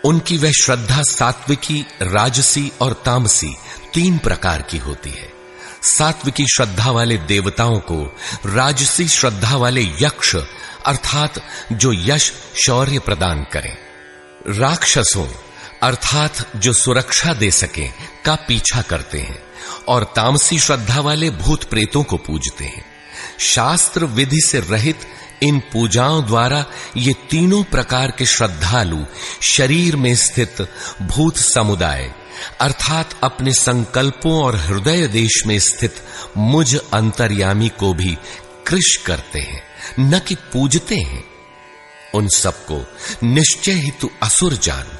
उनकी 0.05 0.37
वह 0.37 0.51
श्रद्धा 0.51 1.03
सात्विकी, 1.03 1.87
राजसी 2.02 2.73
और 2.81 3.02
तामसी 3.05 3.57
तीन 3.94 4.19
प्रकार 4.19 4.63
की 4.63 4.79
होती 4.79 5.11
है। 5.11 5.33
सात्विकी 5.83 6.46
श्रद्धा 6.46 6.90
वाले 6.90 7.17
देवताओं 7.17 7.79
को 7.79 8.17
राजसी 8.46 9.09
श्रद्धा 9.09 9.57
वाले 9.57 9.83
यक्ष, 9.83 10.37
अर्थात 10.87 11.42
जो 11.73 11.92
यश 11.92 12.33
शौर्य 12.67 12.98
प्रदान 12.98 13.46
करें। 13.52 13.77
राक्षसों, 14.48 15.29
अर्थात 15.83 16.57
जो 16.57 16.73
सुरक्षा 16.73 17.35
दे 17.35 17.50
सके, 17.50 17.88
का 18.25 18.35
पीछा 18.35 18.83
करते 18.83 19.19
हैं 19.19 19.42
और 19.88 20.05
तामसी 20.05 20.59
श्रद्धा 20.59 21.00
वाले 21.00 21.31
भूत 21.31 21.65
प्रेतों 21.65 22.02
को 22.02 22.17
पूजते 22.17 22.65
हैं। 22.65 22.85
शास्त्र 23.38 24.05
विधि 24.05 24.40
से 24.40 24.61
रहित 24.61 25.00
इन 25.45 25.59
पूजाओं 25.73 26.25
द्वारा 26.27 26.65
ये 26.97 27.15
तीनों 27.31 27.63
प्रकार 27.65 28.11
के 28.11 28.27
श्रद्धालु 28.27 29.05
शरीर 29.42 29.97
में 29.97 30.15
स्थित 30.15 30.63
भूत 31.03 31.37
समुदाय, 31.37 32.13
अर्थात 32.61 33.15
अपने 33.23 33.53
संकल्पों 33.53 34.33
और 34.42 34.57
हृदय 34.57 35.07
देश 35.07 35.42
में 35.47 35.59
स्थित 35.59 36.03
मुझ 36.37 36.77
अंतर्यामी 36.77 37.69
को 37.69 37.92
भी 37.95 38.17
कृष 38.67 38.97
करते 38.97 39.38
हैं, 39.38 39.63
न 40.01 40.19
कि 40.19 40.35
पूजते 40.53 40.97
हैं। 40.97 41.25
उन 42.15 42.29
सबको 42.29 42.85
निश्चय 43.27 43.73
ही 43.73 43.92
असुर 44.23 44.55
जान, 44.55 44.99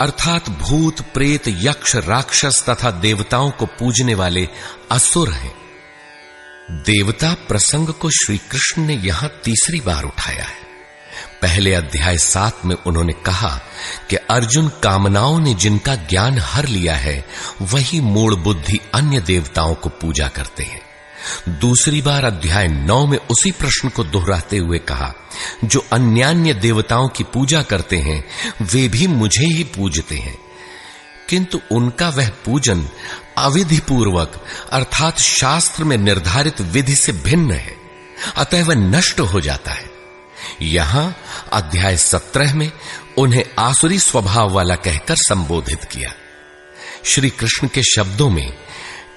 अर्थात 0.00 0.48
भूत, 0.50 1.00
प्रेत, 1.14 1.48
यक्ष, 1.48 1.96
राक्षस 1.96 2.64
तथा 2.68 2.90
देवताओं 2.90 3.50
को 3.50 3.66
पूजने 3.66 4.14
वाले 4.14 4.48
असुर 4.90 5.30
हैं। 5.30 5.63
देवता 6.70 7.34
प्रसंग 7.48 7.88
को 7.88 8.10
श्री 8.10 8.38
कृष्ण 8.38 8.82
ने 8.82 8.94
यहाँ 8.94 9.30
तीसरी 9.44 9.80
बार 9.80 10.04
उठाया 10.04 10.44
है। 10.44 10.64
पहले 11.42 11.74
अध्याय 11.74 12.18
सात 12.18 12.58
में 12.64 12.76
उन्होंने 12.86 13.12
कहा 13.12 13.60
कि 14.10 14.16
अर्जुन 14.16 14.68
कामनाओं 14.68 15.40
ने 15.40 15.54
जिनका 15.54 15.94
ज्ञान 15.94 16.38
हर 16.38 16.66
लिया 16.66 16.96
है, 16.96 17.24
वही 17.62 18.00
मूल 18.00 18.36
बुद्धि 18.36 18.80
अन्य 18.94 19.20
देवताओं 19.20 19.74
को 19.74 19.88
पूजा 19.88 20.28
करते 20.28 20.62
हैं। 20.62 20.82
दूसरी 21.60 22.02
बार 22.02 22.24
अध्याय 22.24 22.68
नौ 22.68 23.06
में 23.06 23.18
उसी 23.18 23.52
प्रश्न 23.52 23.88
को 23.88 24.04
दोहराते 24.04 24.58
हुए 24.58 24.78
कहा, 24.78 25.14
जो 25.64 25.86
अन्यान्य 25.92 26.54
देवताओं 26.54 27.08
की 27.08 27.24
पूजा 27.24 27.62
करते 27.62 27.96
हैं, 27.96 28.24
वे 28.62 28.88
भी 28.88 29.06
मुझे 29.06 29.46
ही 29.46 29.64
पूजते 29.64 30.16
हैं। 30.16 30.38
किंतु 31.28 31.60
उनका 31.72 32.08
वह 32.08 32.28
पूजन 32.28 32.88
अविधि 33.38 33.78
पूर्वक 33.78 34.44
अर्थात 34.72 35.18
शास्त्र 35.18 35.84
में 35.84 35.96
निर्धारित 35.96 36.60
विधि 36.60 36.94
से 36.94 37.12
भिन्न 37.12 37.50
है, 37.50 37.76
अतः 38.36 38.64
वह 38.64 38.74
नष्ट 38.74 39.20
हो 39.20 39.40
जाता 39.40 39.72
है। 39.72 39.90
यहाँ 40.62 41.16
अध्याय 41.52 41.96
सत्रह 41.96 42.54
में 42.54 42.72
उन्हें 43.18 43.44
आसुरी 43.58 43.98
स्वभाव 43.98 44.50
वाला 44.50 44.74
कहकर 44.74 45.16
संबोधित 45.16 45.84
किया। 45.84 46.12
श्री 47.04 47.30
कृष्ण 47.30 47.68
के 47.68 47.82
शब्दों 47.82 48.30
में 48.30 48.58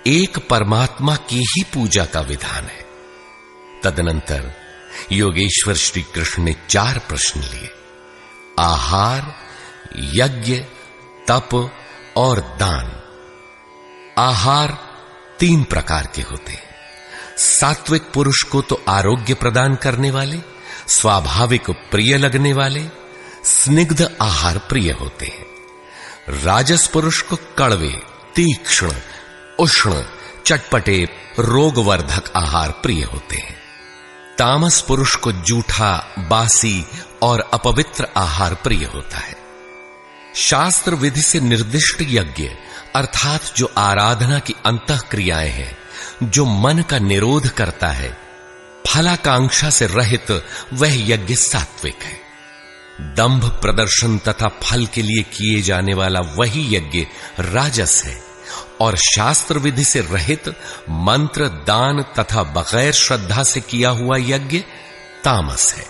एक 0.07 0.47
परमात्मा 0.49 1.15
की 1.15 1.39
ही 1.39 1.63
पूजा 1.63 2.05
का 2.05 2.21
विधान 2.21 2.63
है। 2.63 2.85
तदनंतर 3.83 4.53
योगेश्वर 5.11 5.75
श्री 5.75 6.01
कृष्ण 6.01 6.43
ने 6.43 6.55
चार 6.69 6.99
प्रश्न 6.99 7.39
लिए। 7.39 7.69
आहार, 8.59 9.35
यज्ञ, 9.97 10.55
तप 11.27 11.71
और 12.17 12.39
दान। 12.39 13.06
आहार 14.17 14.77
तीन 15.39 15.63
प्रकार 15.63 16.09
के 16.15 16.21
होते 16.21 16.51
हैं। 16.51 16.63
सात्विक 17.37 18.01
पुरुष 18.13 18.43
को 18.43 18.61
तो 18.61 18.83
आरोग्य 18.89 19.33
प्रदान 19.33 19.75
करने 19.75 20.11
वाले, 20.11 20.39
स्वाभाविक 20.87 21.69
प्रिय 21.69 22.17
लगने 22.17 22.53
वाले, 22.53 22.85
स्निग्ध 23.45 24.17
आहार 24.21 24.57
प्रिय 24.57 24.91
होते 24.91 25.25
हैं। 25.25 25.45
राजस 26.43 26.87
पुरुष 26.87 27.21
को 27.21 27.35
कड़वे, 27.35 28.01
तीक्ष्ण, 28.35 28.91
उष्ण, 29.59 30.03
चटपटे, 30.45 31.07
रोगवर्धक 31.39 32.23
आहार 32.35 32.71
प्रिय 32.71 33.03
होते 33.03 33.35
हैं। 33.35 33.57
तामस 34.37 34.81
पुरुष 34.81 35.15
को 35.15 35.31
जूठा, 35.31 36.15
बासी 36.19 36.85
और 37.21 37.49
अपवित्र 37.53 38.07
आहार 38.17 38.53
प्रिय 38.53 38.85
होता 38.85 39.17
है। 39.17 39.35
शास्त्र 40.35 40.95
विधि 40.95 41.21
से 41.21 41.39
निर्दिष्ट 41.39 41.97
यज्ञ 42.01 42.49
अर्थात 42.95 43.41
जो 43.57 43.73
आराधना 43.77 44.39
की 44.39 44.55
अंत 44.65 45.07
क्रियाएँ 45.11 45.49
हैं, 45.49 45.77
जो 46.23 46.45
मन 46.45 46.83
का 46.89 46.99
निरोध 46.99 47.49
करता 47.49 47.87
है, 47.87 48.17
फलाकांक्षा 48.87 49.69
से 49.69 49.85
रहित 49.85 50.43
वह 50.73 51.09
यज्ञ 51.09 51.35
सात्विक 51.35 51.97
है। 52.03 52.19
दंभ 53.01 53.45
प्रदर्शन 53.45 54.17
तथा 54.17 54.47
फल 54.47 54.85
के 54.85 55.01
लिए 55.01 55.23
किए 55.23 55.61
जाने 55.61 55.93
वाला 55.93 56.19
वही 56.19 56.75
यज्ञ 56.75 57.07
राजस 57.39 58.03
है, 58.05 58.23
और 58.81 58.97
शास्त्र 58.97 59.57
विधि 59.57 59.83
से 59.83 60.01
रहित 60.01 60.49
मंत्र, 60.89 61.47
दान 61.47 62.01
तथा 62.01 62.43
बगैर 62.43 62.93
श्रद्धा 62.93 63.43
से 63.43 63.61
किया 63.61 63.89
हुआ 63.89 64.17
यज्ञ 64.17 64.59
तामस 65.23 65.73
है। 65.73 65.87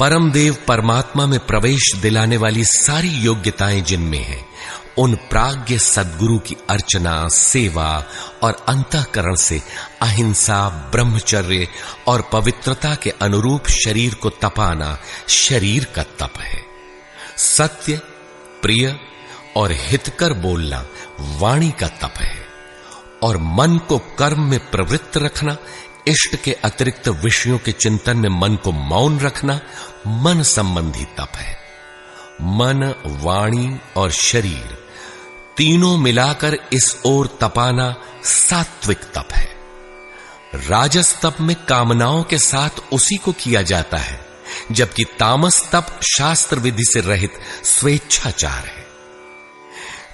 परम 0.00 0.30
देव 0.30 0.56
परमात्मा 0.68 1.26
में 1.26 1.40
प्रवेश 1.40 1.94
दिलाने 1.96 2.36
वाली 2.36 2.64
सारी 2.64 3.08
योग्यताएँ 3.08 3.80
जिनमें 3.80 4.24
हैं 4.24 4.51
उन 4.98 5.14
प्राग्ञ 5.14 5.78
सदगुरु 5.78 6.38
की 6.38 6.56
अर्चना, 6.70 7.28
सेवा 7.28 8.04
और 8.42 8.64
अंतकरण 8.68 9.34
से 9.34 9.62
अहिंसा, 10.02 10.68
ब्रह्मचर्य 10.68 11.68
और 12.06 12.22
पवित्रता 12.32 12.94
के 12.94 13.10
अनुरूप 13.10 13.66
शरीर 13.66 14.14
को 14.14 14.30
तपाना 14.30 14.98
शरीर 15.28 15.84
का 15.84 16.02
तप 16.02 16.32
है। 16.38 16.62
सत्य, 17.36 18.00
प्रिय 18.62 19.00
और 19.56 19.72
हितकर 19.72 20.32
बोलना 20.32 20.86
वाणी 21.20 21.70
का 21.70 21.88
तप 21.88 22.14
है। 22.16 22.46
और 23.22 23.36
मन 23.36 23.78
को 23.78 23.98
कर्म 23.98 24.40
में 24.40 24.70
प्रवृत्त 24.70 25.16
रखना, 25.16 25.56
इष्ट 26.08 26.36
के 26.36 26.52
अतिरिक्त 26.52 27.08
विषयों 27.08 27.58
के 27.58 27.72
चिंतन 27.72 28.16
में 28.16 28.28
मन 28.28 28.56
को 28.56 28.72
मौन 28.72 29.20
रखना 29.20 29.60
मन 30.06 30.42
संबंधी 30.42 31.04
तप 31.04 31.32
है। 31.36 31.58
मन, 32.40 32.94
वाणी 33.06 33.78
और 33.96 34.10
शरीर 34.10 34.81
तीनों 35.56 35.96
मिलाकर 35.96 36.58
इस 36.72 36.96
ओर 37.04 37.38
तपाना 37.40 37.94
सात्विक 38.24 38.98
तप 38.98 39.28
है। 39.32 39.56
राजस 40.54 41.20
तप 41.22 41.36
में 41.40 41.56
कामनाओं 41.68 42.22
के 42.22 42.38
साथ 42.38 42.70
उसी 42.92 43.16
को 43.16 43.32
किया 43.32 43.62
जाता 43.62 43.96
है, 43.96 44.26
जबकि 44.72 45.04
तामस 45.04 45.70
तप 45.72 46.00
शास्त्र 46.02 46.58
विधि 46.58 46.84
से 46.84 47.00
रहित 47.00 47.32
स्वेच्छाचार 47.64 48.66
है। 48.66 48.86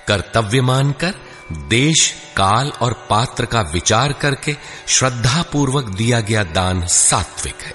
कर्तव्य 0.08 0.60
मानकर, 0.60 1.14
देश, 1.52 2.14
काल 2.36 2.68
और 2.68 3.06
पात्र 3.10 3.44
का 3.44 3.60
विचार 3.60 4.12
करके 4.12 4.56
श्रद्धा 4.86 5.42
पूर्वक 5.42 5.84
दिया 5.84 6.20
गया 6.20 6.44
दान 6.44 6.86
सात्विक 6.86 7.62
है। 7.62 7.74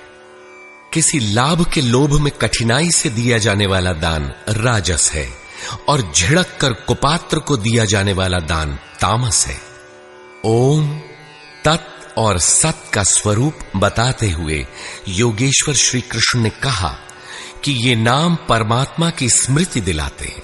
किसी 0.94 1.20
लाभ 1.20 1.72
के 1.74 1.82
लोभ 1.82 2.12
में 2.12 2.32
कठिनाई 2.32 2.92
से 2.92 3.10
दिया 3.10 3.38
जाने 3.38 3.66
वाला 3.66 3.94
दान 3.94 4.34
राजस 4.50 5.12
है। 5.14 5.43
और 5.88 6.12
झिड़क 6.16 6.58
कर 6.62 6.74
कुपात्र 6.74 7.40
को 7.40 7.58
दिया 7.58 7.86
जाने 7.86 8.14
वाला 8.14 8.40
दान 8.40 8.76
तामस 8.76 9.48
है। 9.48 9.62
ओम 10.46 11.00
तत् 11.66 12.18
और 12.18 12.40
सत 12.40 12.84
का 12.94 13.04
स्वरूप 13.04 13.60
बताते 13.76 14.30
हुए 14.30 14.68
योगेश्वर 15.08 15.76
श्री 15.76 16.02
कृष्ण 16.02 16.40
ने 16.40 16.50
कहा 16.50 16.98
कि 17.64 17.72
ये 17.72 17.96
नाम 17.96 18.36
परमात्मा 18.50 19.10
की 19.10 19.30
स्मृति 19.30 19.82
दिलाते 19.82 20.26
हैं। 20.26 20.44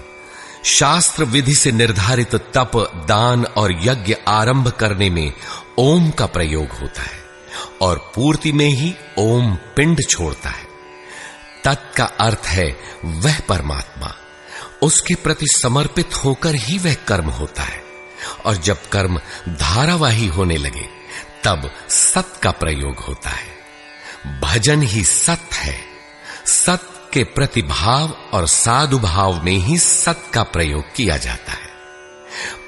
शास्त्र 0.64 1.24
विधि 1.24 1.56
से 1.56 1.72
निर्धारित 1.72 2.36
तप, 2.36 2.72
दान 3.08 3.46
और 3.46 3.72
यज्ञ 3.72 4.16
आरंभ 4.28 4.70
करने 4.70 5.10
में 5.10 5.34
ओम 5.78 6.12
का 6.12 6.26
प्रयोग 6.26 6.68
होता 6.68 7.02
है 7.02 7.20
और 7.82 8.12
पूर्ति 8.16 8.52
में 8.52 8.70
ही 8.70 8.96
ओम 9.18 9.56
पिंड 9.56 10.06
छोड़ता 10.10 10.50
है। 10.50 10.68
तत् 11.64 11.96
का 11.96 12.06
अर्थ 12.06 12.42
है 12.46 12.78
वह 13.06 13.40
परमात्मा। 13.40 14.16
उसके 14.82 15.16
प्रति 15.16 15.46
समर्पित 15.48 16.16
होकर 16.16 16.56
ही 16.56 16.78
वह 16.78 16.94
कर्म 16.94 17.30
होता 17.30 17.64
है। 17.64 17.84
और 18.46 18.58
जब 18.58 18.90
कर्म 18.90 19.22
धारावाही 19.50 20.28
होने 20.28 20.58
लगे, 20.58 20.90
तब 21.44 21.72
सत 21.90 22.40
का 22.44 22.52
प्रयोग 22.52 23.00
होता 23.00 23.30
है। 23.30 23.60
भजन 24.42 24.82
ही 24.82 25.04
सत 25.04 25.54
है। 25.54 25.80
सत 26.46 27.10
के 27.14 27.24
प्रतिभाव 27.24 28.10
और 28.10 28.48
साधु 28.48 29.00
भाव 29.00 29.44
में 29.44 29.58
ही 29.58 29.78
सत 29.78 30.24
का 30.34 30.44
प्रयोग 30.44 30.84
किया 30.96 31.18
जाता 31.18 31.52
है। 31.52 31.70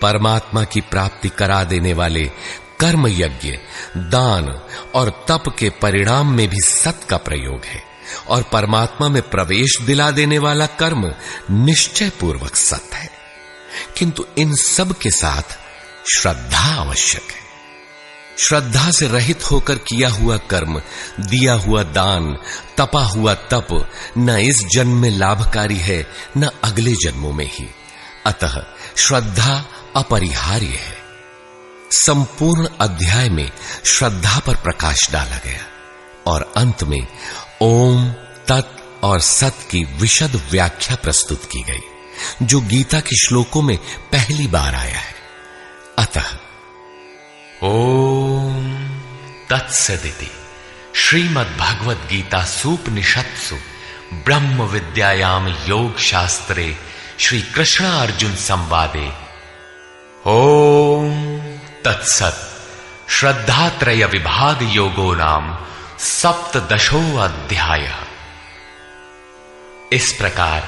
परमात्मा 0.01 0.63
की 0.63 0.81
प्राप्ति 0.81 1.29
करा 1.29 1.63
देने 1.63 1.93
वाले 1.93 2.31
कर्म 2.79 3.07
यज्ञ 3.07 3.51
दान 3.97 4.61
और 4.95 5.25
तप 5.27 5.43
के 5.59 5.69
परिणाम 5.69 6.33
में 6.33 6.47
भी 6.47 6.59
सत 6.59 6.99
का 7.09 7.17
प्रयोग 7.17 7.65
है। 7.65 7.90
और 8.27 8.43
परमात्मा 8.43 9.09
में 9.09 9.21
प्रवेश 9.21 9.77
दिला 9.81 10.11
देने 10.11 10.37
वाला 10.37 10.65
कर्म 10.65 11.13
निश्चय 11.51 12.09
पूर्वक 12.09 12.55
सत 12.55 12.89
है। 12.93 13.09
किंतु 13.97 14.25
इन 14.37 14.55
सब 14.55 14.97
के 14.97 15.11
साथ 15.11 15.57
श्रद्धा 16.13 16.81
आवश्यक 16.81 17.21
है। 17.21 17.41
श्रद्धा 18.37 18.91
से 18.91 19.07
रहित 19.07 19.51
होकर 19.51 19.75
किया 19.75 20.09
हुआ 20.09 20.37
कर्म, 20.37 20.81
दिया 21.19 21.53
हुआ 21.53 21.83
दान, 21.83 22.37
तपा 22.77 23.03
हुआ 23.03 23.33
तप 23.33 23.91
न 24.17 24.29
इस 24.29 24.65
जन्म 24.65 25.01
में 25.01 25.09
लाभकारी 25.09 25.77
है, 25.77 26.07
न 26.37 26.49
अगले 26.63 26.91
जन्मों 26.91 27.33
में 27.33 27.51
ही। 27.53 27.67
अतः 28.25 28.65
श्रद्धा 28.97 29.65
अपरिहार्य 29.95 30.65
है। 30.65 30.97
संपूर्ण 31.91 32.67
अध्याय 32.81 33.29
में 33.29 33.51
श्रद्धा 33.85 34.39
पर 34.39 34.55
प्रकाश 34.55 35.11
डाला 35.11 35.37
गया 35.37 35.65
और 36.27 36.53
अंत 36.57 36.83
में 36.83 37.07
ओम 37.61 38.09
तत् 38.47 39.03
और 39.03 39.19
सत 39.19 39.55
की 39.71 39.83
विशद 39.83 40.47
व्याख्या 40.51 40.95
प्रस्तुत 40.95 41.45
की 41.45 41.61
गई, 41.61 41.81
जो 42.45 42.61
गीता 42.61 42.99
के 42.99 43.27
श्लोकों 43.27 43.61
में 43.61 43.77
पहली 44.11 44.47
बार 44.47 44.75
आया 44.75 44.99
है। 44.99 45.15
अतः। 45.99 46.37
ओम 47.63 48.77
तत्सदिति 49.49 50.31
श्रीमद्भगवद 50.95 51.97
गीता 52.09 52.43
सूपनिषत्सु 52.43 53.55
ब्रह्म 54.13 54.61
विद्यायाम 54.61 55.47
योग 55.47 55.99
शास्त्रे 55.99 56.77
श्री 57.19 57.41
कृष्ण 57.41 57.85
अर्जुन 57.85 58.35
संवादे। 58.35 59.11
ओम 60.27 61.31
तत्सत 61.85 62.47
श्रद्धात्रय 63.09 64.05
विभाग 64.05 64.59
योगो 64.61 65.15
नाम 65.15 65.67
सप्तदशो 66.01 67.17
अध्याय 67.17 67.93
इस 69.93 70.13
प्रकार 70.13 70.63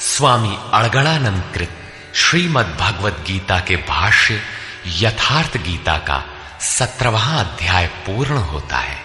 स्वामी 0.00 0.58
अड़गड़ानंद 0.72 1.52
कृत 1.54 1.70
श्रीमद 2.14 2.76
भगवद 2.80 3.24
गीता 3.26 3.60
के 3.60 3.76
भाष्य 3.76 4.40
यथार्थ 4.86 5.56
गीता 5.56 5.98
का 5.98 6.24
सत्रवा 6.60 7.20
अध्याय 7.20 7.86
पूर्ण 7.86 8.36
होता 8.36 8.76
है। 8.76 8.96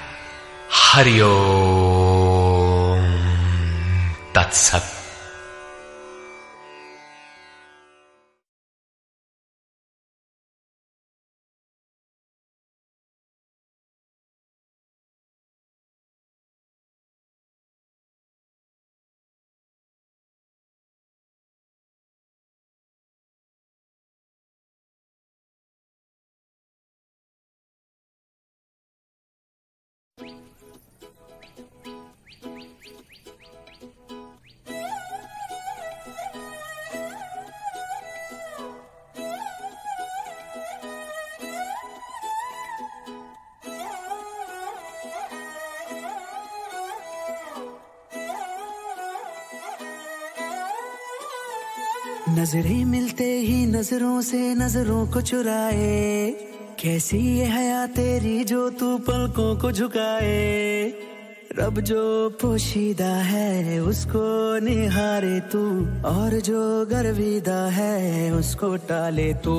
हरिओ 0.73 1.29
तत्सत। 4.35 4.96
नज़रें 52.37 52.85
मिलते 52.85 53.39
ही 53.39 53.65
नज़रों 53.65 54.21
से 54.21 54.55
नज़रों 54.55 55.07
को 55.07 55.21
चुराए। 55.21 56.31
कैसी 56.79 57.17
ये 57.17 57.45
हया 57.45 57.87
तेरी 57.87 58.43
जो 58.43 58.69
तू 58.69 58.97
पलकों 58.97 59.55
को 59.55 59.71
झुकाए? 59.71 60.93
रब 61.59 61.79
जो 61.79 62.29
पोशीदा 62.41 63.15
है, 63.15 63.79
उसको 63.79 64.59
निहारे 64.59 65.39
तू। 65.39 65.85
और 66.05 66.39
जो 66.39 66.85
गर्विदा 66.85 67.69
है, 67.69 68.31
उसको 68.31 68.75
टाले 68.75 69.33
तू। 69.33 69.57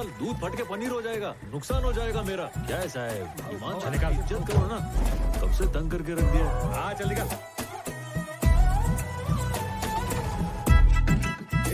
डाल 0.00 0.10
दूध 0.18 0.36
फट 0.40 0.56
के 0.56 0.62
पनीर 0.64 0.90
हो 0.90 1.00
जाएगा। 1.02 1.34
नुकसान 1.52 1.84
हो 1.84 1.92
जाएगा 1.92 2.22
मेरा। 2.24 2.44
क्या 2.56 2.76
ऐसा 2.80 3.00
है 3.02 3.20
ईमान 3.52 3.80
से 3.80 3.90
निकाल 3.90 4.12
इज़्ज़त 4.12 4.46
करो 4.48 4.66
ना। 4.66 4.78
कब 5.40 5.52
से 5.52 5.66
तंग 5.76 5.90
करके 5.90 6.12
रख 6.14 6.32
दिया? 6.32 6.46
हाँ 6.74 6.92
चल 6.94 7.08
निकाल 7.08 7.28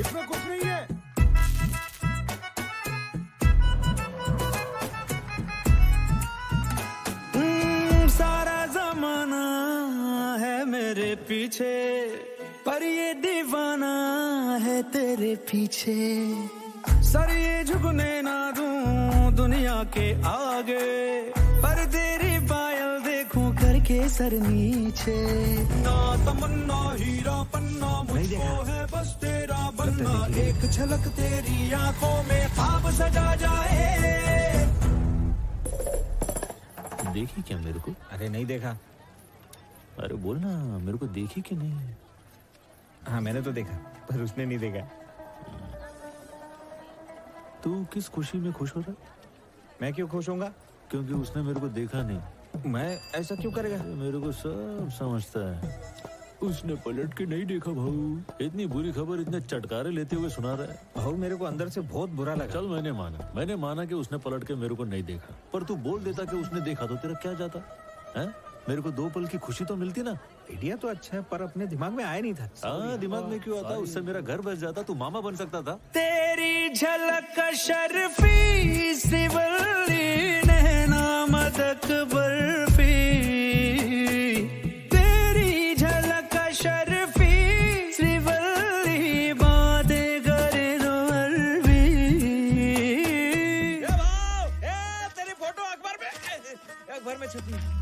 इसमें 0.00 0.26
कुछ 0.26 0.40
नहीं 0.48 0.64
है। 0.64 0.80
हम्म, 7.36 8.08
सारा 8.10 8.58
जमाना 8.74 9.44
है 10.40 10.64
मेरे 10.66 11.14
पीछे 11.28 11.74
पर 12.66 12.82
ये 12.82 13.12
दीवाना 13.22 13.94
है 14.62 14.82
तेरे 14.92 15.34
पीछे। 15.50 15.94
सर 17.02 17.30
ये 17.36 17.64
झुकने 17.64 18.10
ना 18.22 18.36
दूँ 18.56 19.32
दुनिया 19.36 19.82
के 19.96 20.06
आगे 20.28 20.84
पर 21.62 21.84
तेरी 21.94 22.38
पायल 22.46 22.98
देखूँ 23.04 23.50
करके 23.56 24.08
सर 24.08 24.32
नीचे। 24.40 25.16
ना 25.82 25.96
तमन्ना 26.24 26.80
हीरा 26.98 27.42
पन्ना 27.52 27.92
मुझको 28.10 28.62
है 28.70 28.84
बस 28.92 29.14
तेरा 29.20 29.70
बनना 29.78 30.14
एक 30.42 30.70
झलक 30.70 31.06
तेरी 31.16 31.72
आँखों 31.72 32.16
में 32.28 32.42
ख्वाब 32.54 32.90
सजा 32.98 33.34
जाए। 33.36 33.84
देखी 37.14 37.42
क्या 37.42 37.58
मेरे 37.58 37.78
को? 37.80 37.92
अरे 38.12 38.28
नहीं 38.28 38.46
देखा। 38.46 38.76
अरे 40.04 40.14
बोल 40.24 40.38
ना 40.38 40.78
मेरे 40.78 40.98
को 40.98 41.06
देखी 41.16 41.40
कि 41.40 41.54
नहीं? 41.56 41.94
हाँ 43.08 43.20
मैंने 43.20 43.42
तो 43.42 43.52
देखा 43.52 43.76
पर 44.08 44.22
उसने 44.22 44.44
नहीं 44.46 44.58
देखा। 44.58 44.84
तू 47.66 47.84
किस 47.84 48.08
खुशी 48.08 48.38
में 48.38 48.52
खुश 48.52 48.76
हो 48.76 48.80
रहा 48.80 48.94
मैं 49.82 49.94
क्यों 49.94 50.08
खुश 50.08 50.28
होऊँगा? 50.28 50.52
क्योंकि 50.90 51.12
उसने 51.12 51.42
मेरे 51.42 51.60
को 51.60 51.68
देखा 51.68 52.02
नहीं। 52.02 52.18
मैं 52.72 52.98
ऐसा 53.14 53.34
क्यों 53.34 53.52
करेगा? 53.52 53.82
मेरे 53.82 54.18
को 54.18 54.32
सब 54.32 54.88
समझता 54.98 55.56
है। 55.56 55.92
उसने 56.42 56.74
पलट 56.74 57.14
के 57.14 57.26
नहीं 57.26 57.46
देखा 57.46 57.70
भाऊ। 57.70 58.18
इतनी 58.46 58.66
बुरी 58.66 58.92
खबर 58.92 59.20
इतने 59.20 59.40
चटकारे 59.40 59.90
लेते 59.90 60.16
हुए 60.16 60.28
सुना 60.28 60.54
रहा 60.54 60.66
है। 60.66 60.82
भाऊ 60.96 61.16
मेरे 61.16 61.36
को 61.36 61.44
अंदर 61.44 61.68
से 61.68 61.80
बहुत 61.80 62.10
बुरा 62.10 62.34
लगा। 62.34 62.54
चल 62.54 62.66
मैंने 62.66 62.92
माना। 62.92 63.32
मैंने 63.36 63.56
माना 63.56 63.84
कि 63.84 63.94
उसने 63.94 64.18
पलट 64.18 64.44
के 64.44 64.54
मेरे 64.54 64.74
को 64.74 64.84
नहीं 64.84 65.02
देखा। 65.02 65.34
पर 65.52 65.62
तू 65.62 65.76
बोल 65.76 66.04
देता 66.04 66.24
कि 66.24 66.36
उसने 66.36 66.60
देखा 66.60 66.86
तो 66.86 66.96
तेरा 66.96 67.14
क्या 67.14 67.32
जाता? 67.32 67.60
है? 68.20 68.45
मेरे 68.68 68.82
को 68.82 68.90
दो 68.90 69.08
पल 69.14 69.26
की 69.26 69.38
खुशी 69.38 69.64
तो 69.64 69.74
मिलती 69.76 70.02
ना। 70.02 70.10
आइडिया 70.50 70.76
तो 70.76 70.88
अच्छा 70.88 71.16
है 71.16 71.22
पर 71.30 71.42
अपने 71.42 71.66
दिमाग 71.66 71.92
में 71.92 72.04
आया 72.04 72.20
नहीं 72.20 72.34
था। 72.34 72.48
हाँ 72.64 72.98
दिमाग 72.98 73.24
में 73.30 73.38
क्यों 73.40 73.58
आता? 73.58 73.74
उससे 73.78 74.00
मेरा 74.00 74.20
घर 74.20 74.40
बस 74.42 74.58
जाता 74.58 74.82
तू 74.82 74.94
मामा 74.94 75.20
बन 75.20 75.36
सकता 75.36 75.62
था। 75.62 75.74
तेरी 75.94 76.74
झलक 76.74 77.38
शर्फी 77.56 78.34
नैना 80.46 81.04
मदक 81.30 81.86
बर्फ़ी 82.12 82.94
तेरी 84.94 85.74
झलक 85.74 86.34
शर्फी 86.54 87.92
श्रीवल्ली 87.92 89.32
बातें 89.42 90.20
करे 90.26 90.68
दो 90.78 90.94
तेरी 95.14 95.32
फ़ोटो 95.32 95.62
अखबार 95.62 95.96
में 96.02 96.10
अखबार 96.96 97.16
में 97.16 97.26
छपी। 97.28 97.75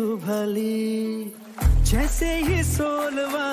तू 0.00 0.14
भली 0.16 1.32
जैसे 1.88 2.26
ही 2.44 2.62
सोलवा 2.64 3.48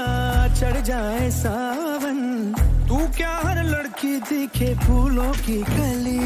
चढ़ 0.60 0.78
जाए 0.90 1.30
सावन 1.38 2.20
तू 2.90 2.98
क्या 3.18 3.32
हर 3.46 3.64
लड़की 3.64 4.14
दिखे 4.30 4.74
फूलों 4.86 5.32
की 5.48 5.58
कली? 5.70 6.20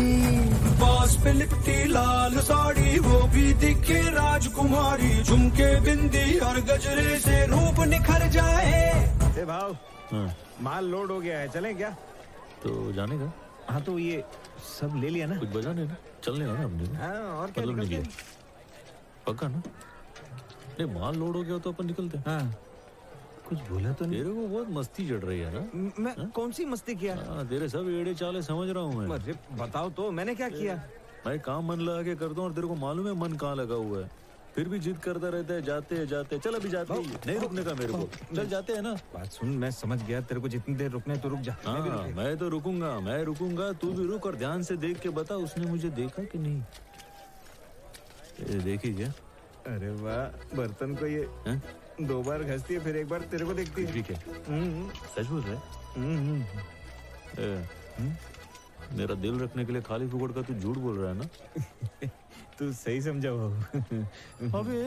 बास 0.81 1.15
पे 1.23 1.33
लिपटी 1.39 1.77
लाल 1.93 2.37
साड़ी 2.49 2.99
वो 3.07 3.21
भी 3.33 3.53
दिखे 3.65 3.99
राजकुमारी 4.19 5.11
झुमके 5.23 5.69
बिंदी 5.89 6.37
और 6.49 6.59
गजरे 6.69 7.17
से 7.25 7.45
रूप 7.55 7.83
निखर 7.95 8.27
जाए। 8.37 8.79
ए 9.41 9.45
भाव 9.45 9.77
हाँ, 10.13 10.27
माल 10.69 10.85
लोड 10.93 11.11
हो 11.11 11.19
गया 11.19 11.39
है 11.39 11.47
चलें 11.57 11.75
क्या? 11.77 11.89
तो 12.63 12.91
जाने 12.93 13.17
का। 13.19 13.33
हाँ 13.73 13.81
तो 13.89 13.99
ये 13.99 14.23
सब 14.79 14.99
ले 15.01 15.09
लिया 15.09 15.27
ना? 15.27 15.39
कुछ 15.39 15.49
बजाने 15.57 15.83
ना? 15.85 15.95
चलने 16.23 16.45
का 16.45 16.53
ना 16.53 16.63
हमने। 16.63 16.97
हाँ 17.05 17.21
और 17.37 17.51
क्या 17.57 17.65
मतलब 17.65 18.05
पक्का 19.27 19.47
ना? 19.47 19.61
नहीं 20.79 20.99
माल 20.99 21.15
लोड 21.15 21.35
हो 21.35 21.43
गया 21.43 21.57
तो 21.57 21.71
अपन 21.71 21.85
निकलते 21.85 22.17
हैं। 22.17 22.23
हाँ। 22.27 22.55
कुछ 23.49 23.59
बोला 23.69 23.91
तो 23.93 24.05
नहीं? 24.05 24.21
तेरे 24.23 24.33
को 24.35 24.47
बहुत 24.47 24.69
मस्ती 24.69 25.07
चढ़ 25.09 25.23
रही 25.25 25.39
है 25.39 25.53
ना? 25.53 25.61
म- 25.75 25.91
मैं 25.99 26.29
कौन 26.31 26.51
सी 26.51 26.65
मस्ती 26.65 26.95
किया? 26.95 27.15
हाँ 27.27 27.47
तेरे 27.47 27.69
सब 27.69 27.89
एड़े 27.89 28.13
चाले 28.15 28.41
समझ 28.41 28.69
रहा 28.69 28.83
हूँ 28.83 28.95
मैं। 28.95 29.19
अरे 29.19 29.35
बताओ 29.57 29.89
तो 29.89 30.11
मैंने 30.11 30.35
क्या 30.35 30.49
किया? 30.49 30.75
मैं 31.27 31.39
काम 31.39 31.67
मन 31.67 31.79
लगा 31.79 32.03
के 32.03 32.15
करता 32.15 32.35
हूँ 32.35 32.45
और 32.45 32.53
तेरे 32.53 32.67
को 32.67 32.75
मालूम 32.75 33.07
है 33.07 33.13
मन 33.13 33.33
कहाँ 33.33 33.55
लगा 33.55 33.75
हुआ 33.75 33.99
है। 33.99 34.09
फिर 34.55 34.69
भी 34.69 34.79
जिद 34.79 34.97
करता 34.97 35.29
रहता 35.29 35.53
है 35.53 35.61
जाते 35.61 35.95
हैं 35.95 36.07
जाते 36.07 36.35
हैं। 36.35 36.41
चल 36.43 36.53
अभी 36.55 36.69
जाते 36.69 36.93
हैं। 36.93 37.19
नहीं 37.27 37.37
रुकने 37.39 37.63
का 37.63 37.73
मेरे 37.73 37.93
को। 37.93 38.35
चल 38.35 38.47
जाते 38.47 38.73
हैं 38.73 38.81
ना। 38.81 38.93
बात 39.13 39.31
सुन 39.31 39.49
मैं 39.57 39.71
समझ 39.71 40.01
गया 40.03 40.21
तेरे 40.21 40.41
को 40.41 40.47
जितनी 40.47 40.75
देर 40.75 40.91
रुकने 40.91 41.15
तो 41.17 41.29
रुक 41.29 41.39
जा। 41.39 41.55
मैं 41.67 41.81
भी 41.83 41.89
हाँ 41.89 42.07
मैं 42.07 42.37
तो 42.37 42.49
रुकूँगा 42.49 42.99
मैं 42.99 43.23
रुकूँगा 43.23 43.71
तू 43.73 43.91
भी 43.91 44.07
रुक 44.07 44.25
और 44.25 44.35
ध्यान 44.35 44.63
से 44.63 44.77
देख 44.77 44.99
के 44.99 45.09
बता 45.09 45.35
उसने 45.35 45.65
मुझे 45.65 45.89
देखा 45.89 46.23
कि 46.23 46.37
नहीं? 46.37 46.61
ये 48.49 48.59
देखी 48.59 48.93
क्या। 48.93 49.11
अरे 49.67 49.89
वाह 50.01 50.55
बर्तन 50.57 50.95
को 50.95 51.05
ये 51.05 51.27
है? 51.47 51.61
दो 52.01 52.21
बार 52.23 52.43
घसती 52.43 52.73
है 52.73 52.79
फिर 52.79 52.95
एक 52.97 53.07
बार 53.09 53.21
तेरे 53.31 53.45
को 53.45 53.53
देखती 53.53 53.83
है। 53.83 53.93
ठीक 53.93 54.09
है। 54.11 54.15
हम्म, 54.47 54.89
सच 55.15 55.27
बोल 55.27 55.41
रहा 55.41 55.53
है? 55.53 55.61
हम्म, 55.95 56.17
हम्म। 56.17 57.43
ए, 57.43 57.67
हम्म? 57.99 58.97
मेरा 58.97 59.15
दिल 59.15 59.39
रखने 59.39 59.65
के 59.65 59.71
लिए 59.71 59.81
खाली 59.81 60.07
फुकड़ 60.07 60.31
का 60.31 60.41
तू 60.41 60.53
झूठ 60.53 60.77
बोल 60.77 60.97
रहा 60.97 61.11
है 61.11 61.17
ना? 61.17 61.27
तू 62.59 62.71
सही 62.73 63.01
समझा 63.01 63.31
बाबू। 63.31 64.57
अबे 64.59 64.81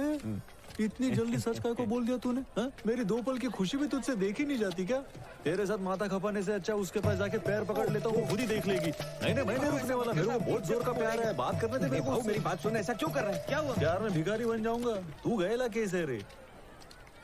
इतनी 0.81 1.11
जल्दी 1.11 1.39
सच 1.39 1.59
काय 1.59 1.75
को 1.75 1.85
बोल 1.87 2.07
दिया 2.07 2.17
तूने? 2.19 2.41
हाँ? 2.57 2.71
मेरी 2.87 3.05
दो 3.05 3.21
पल 3.23 3.39
की 3.39 3.49
खुशी 3.49 3.77
भी 3.77 3.87
तुझसे 3.89 4.15
देखी 4.17 4.45
नहीं 4.45 4.59
जाती 4.59 4.87
क्या? 4.87 4.99
तेरे 5.45 5.67
साथ 5.67 5.79
माथा 5.79 6.07
खपाने 6.09 6.43
से 6.43 6.53
अच्छा 6.53 6.75
उसके 6.75 7.01
पास 7.01 7.19
जाके 7.19 7.39
पैर 7.39 7.65
पकड़ 7.65 7.89
लेता 7.91 8.09
हूँ 8.09 8.17
वो 8.17 8.27
खुद 8.29 8.41
ही 8.41 8.47
देख 8.47 8.67
लेगी। 8.67 8.91
नहीं 8.91 9.35
नहीं 9.35 9.45
मैं 9.47 9.71
रुकने 9.71 9.95
वाला 9.95 10.13
मेरे 10.13 10.27
को 10.27 10.39
बहुत 10.41 10.67
ज़ोर 10.67 10.83
का 10.85 10.93
प्यार 10.93 11.21
है। 11.21 11.35
बात 11.37 11.61
करने 11.61 11.79
दे 11.79 11.89
मेरे 11.91 12.03
को। 12.05 12.21
मेरी 12.27 12.41
बात 12.41 12.61
सुन 12.61 12.77
ऐसा 12.77 12.93
क्यों 12.95 13.11
कर 13.11 13.23
रहा 13.23 13.33
है? 13.33 13.45
क्या 13.49 13.59
हुआ? 13.59 13.75
प्यार 13.75 14.03
में 14.03 14.13
भिखारी 14.13 14.45
बन 14.45 14.63
जाऊँगा। 14.63 14.95
तू 15.23 15.37
गएला 15.37 15.69
कैसे 15.69 16.05
रे। 16.07 16.21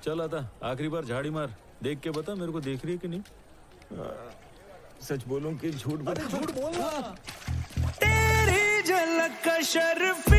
चल 0.04 0.20
आता 0.20 0.48
आखिरी 0.70 0.88
बार 0.88 1.04
झाड़ी 1.04 1.30
मार। 1.30 1.54
देख 1.82 2.00
के 2.00 2.10
बता 2.10 2.34
मेरे 2.34 2.52
को 2.52 2.60
देख 2.60 2.84
रही 2.84 2.94
है 2.94 2.98
कि 2.98 3.08
नहीं? 3.08 3.22
सच 5.02 5.24
बोलूँ 5.28 5.56
कि 5.58 5.70
झूठ 5.70 6.00
बोलूँ? 6.00 6.28
झूठ 6.28 6.50
बोल 6.54 6.72
तेरी 8.00 8.82
झलक 8.82 9.40
का 9.44 9.60
शर्फ 9.64 10.29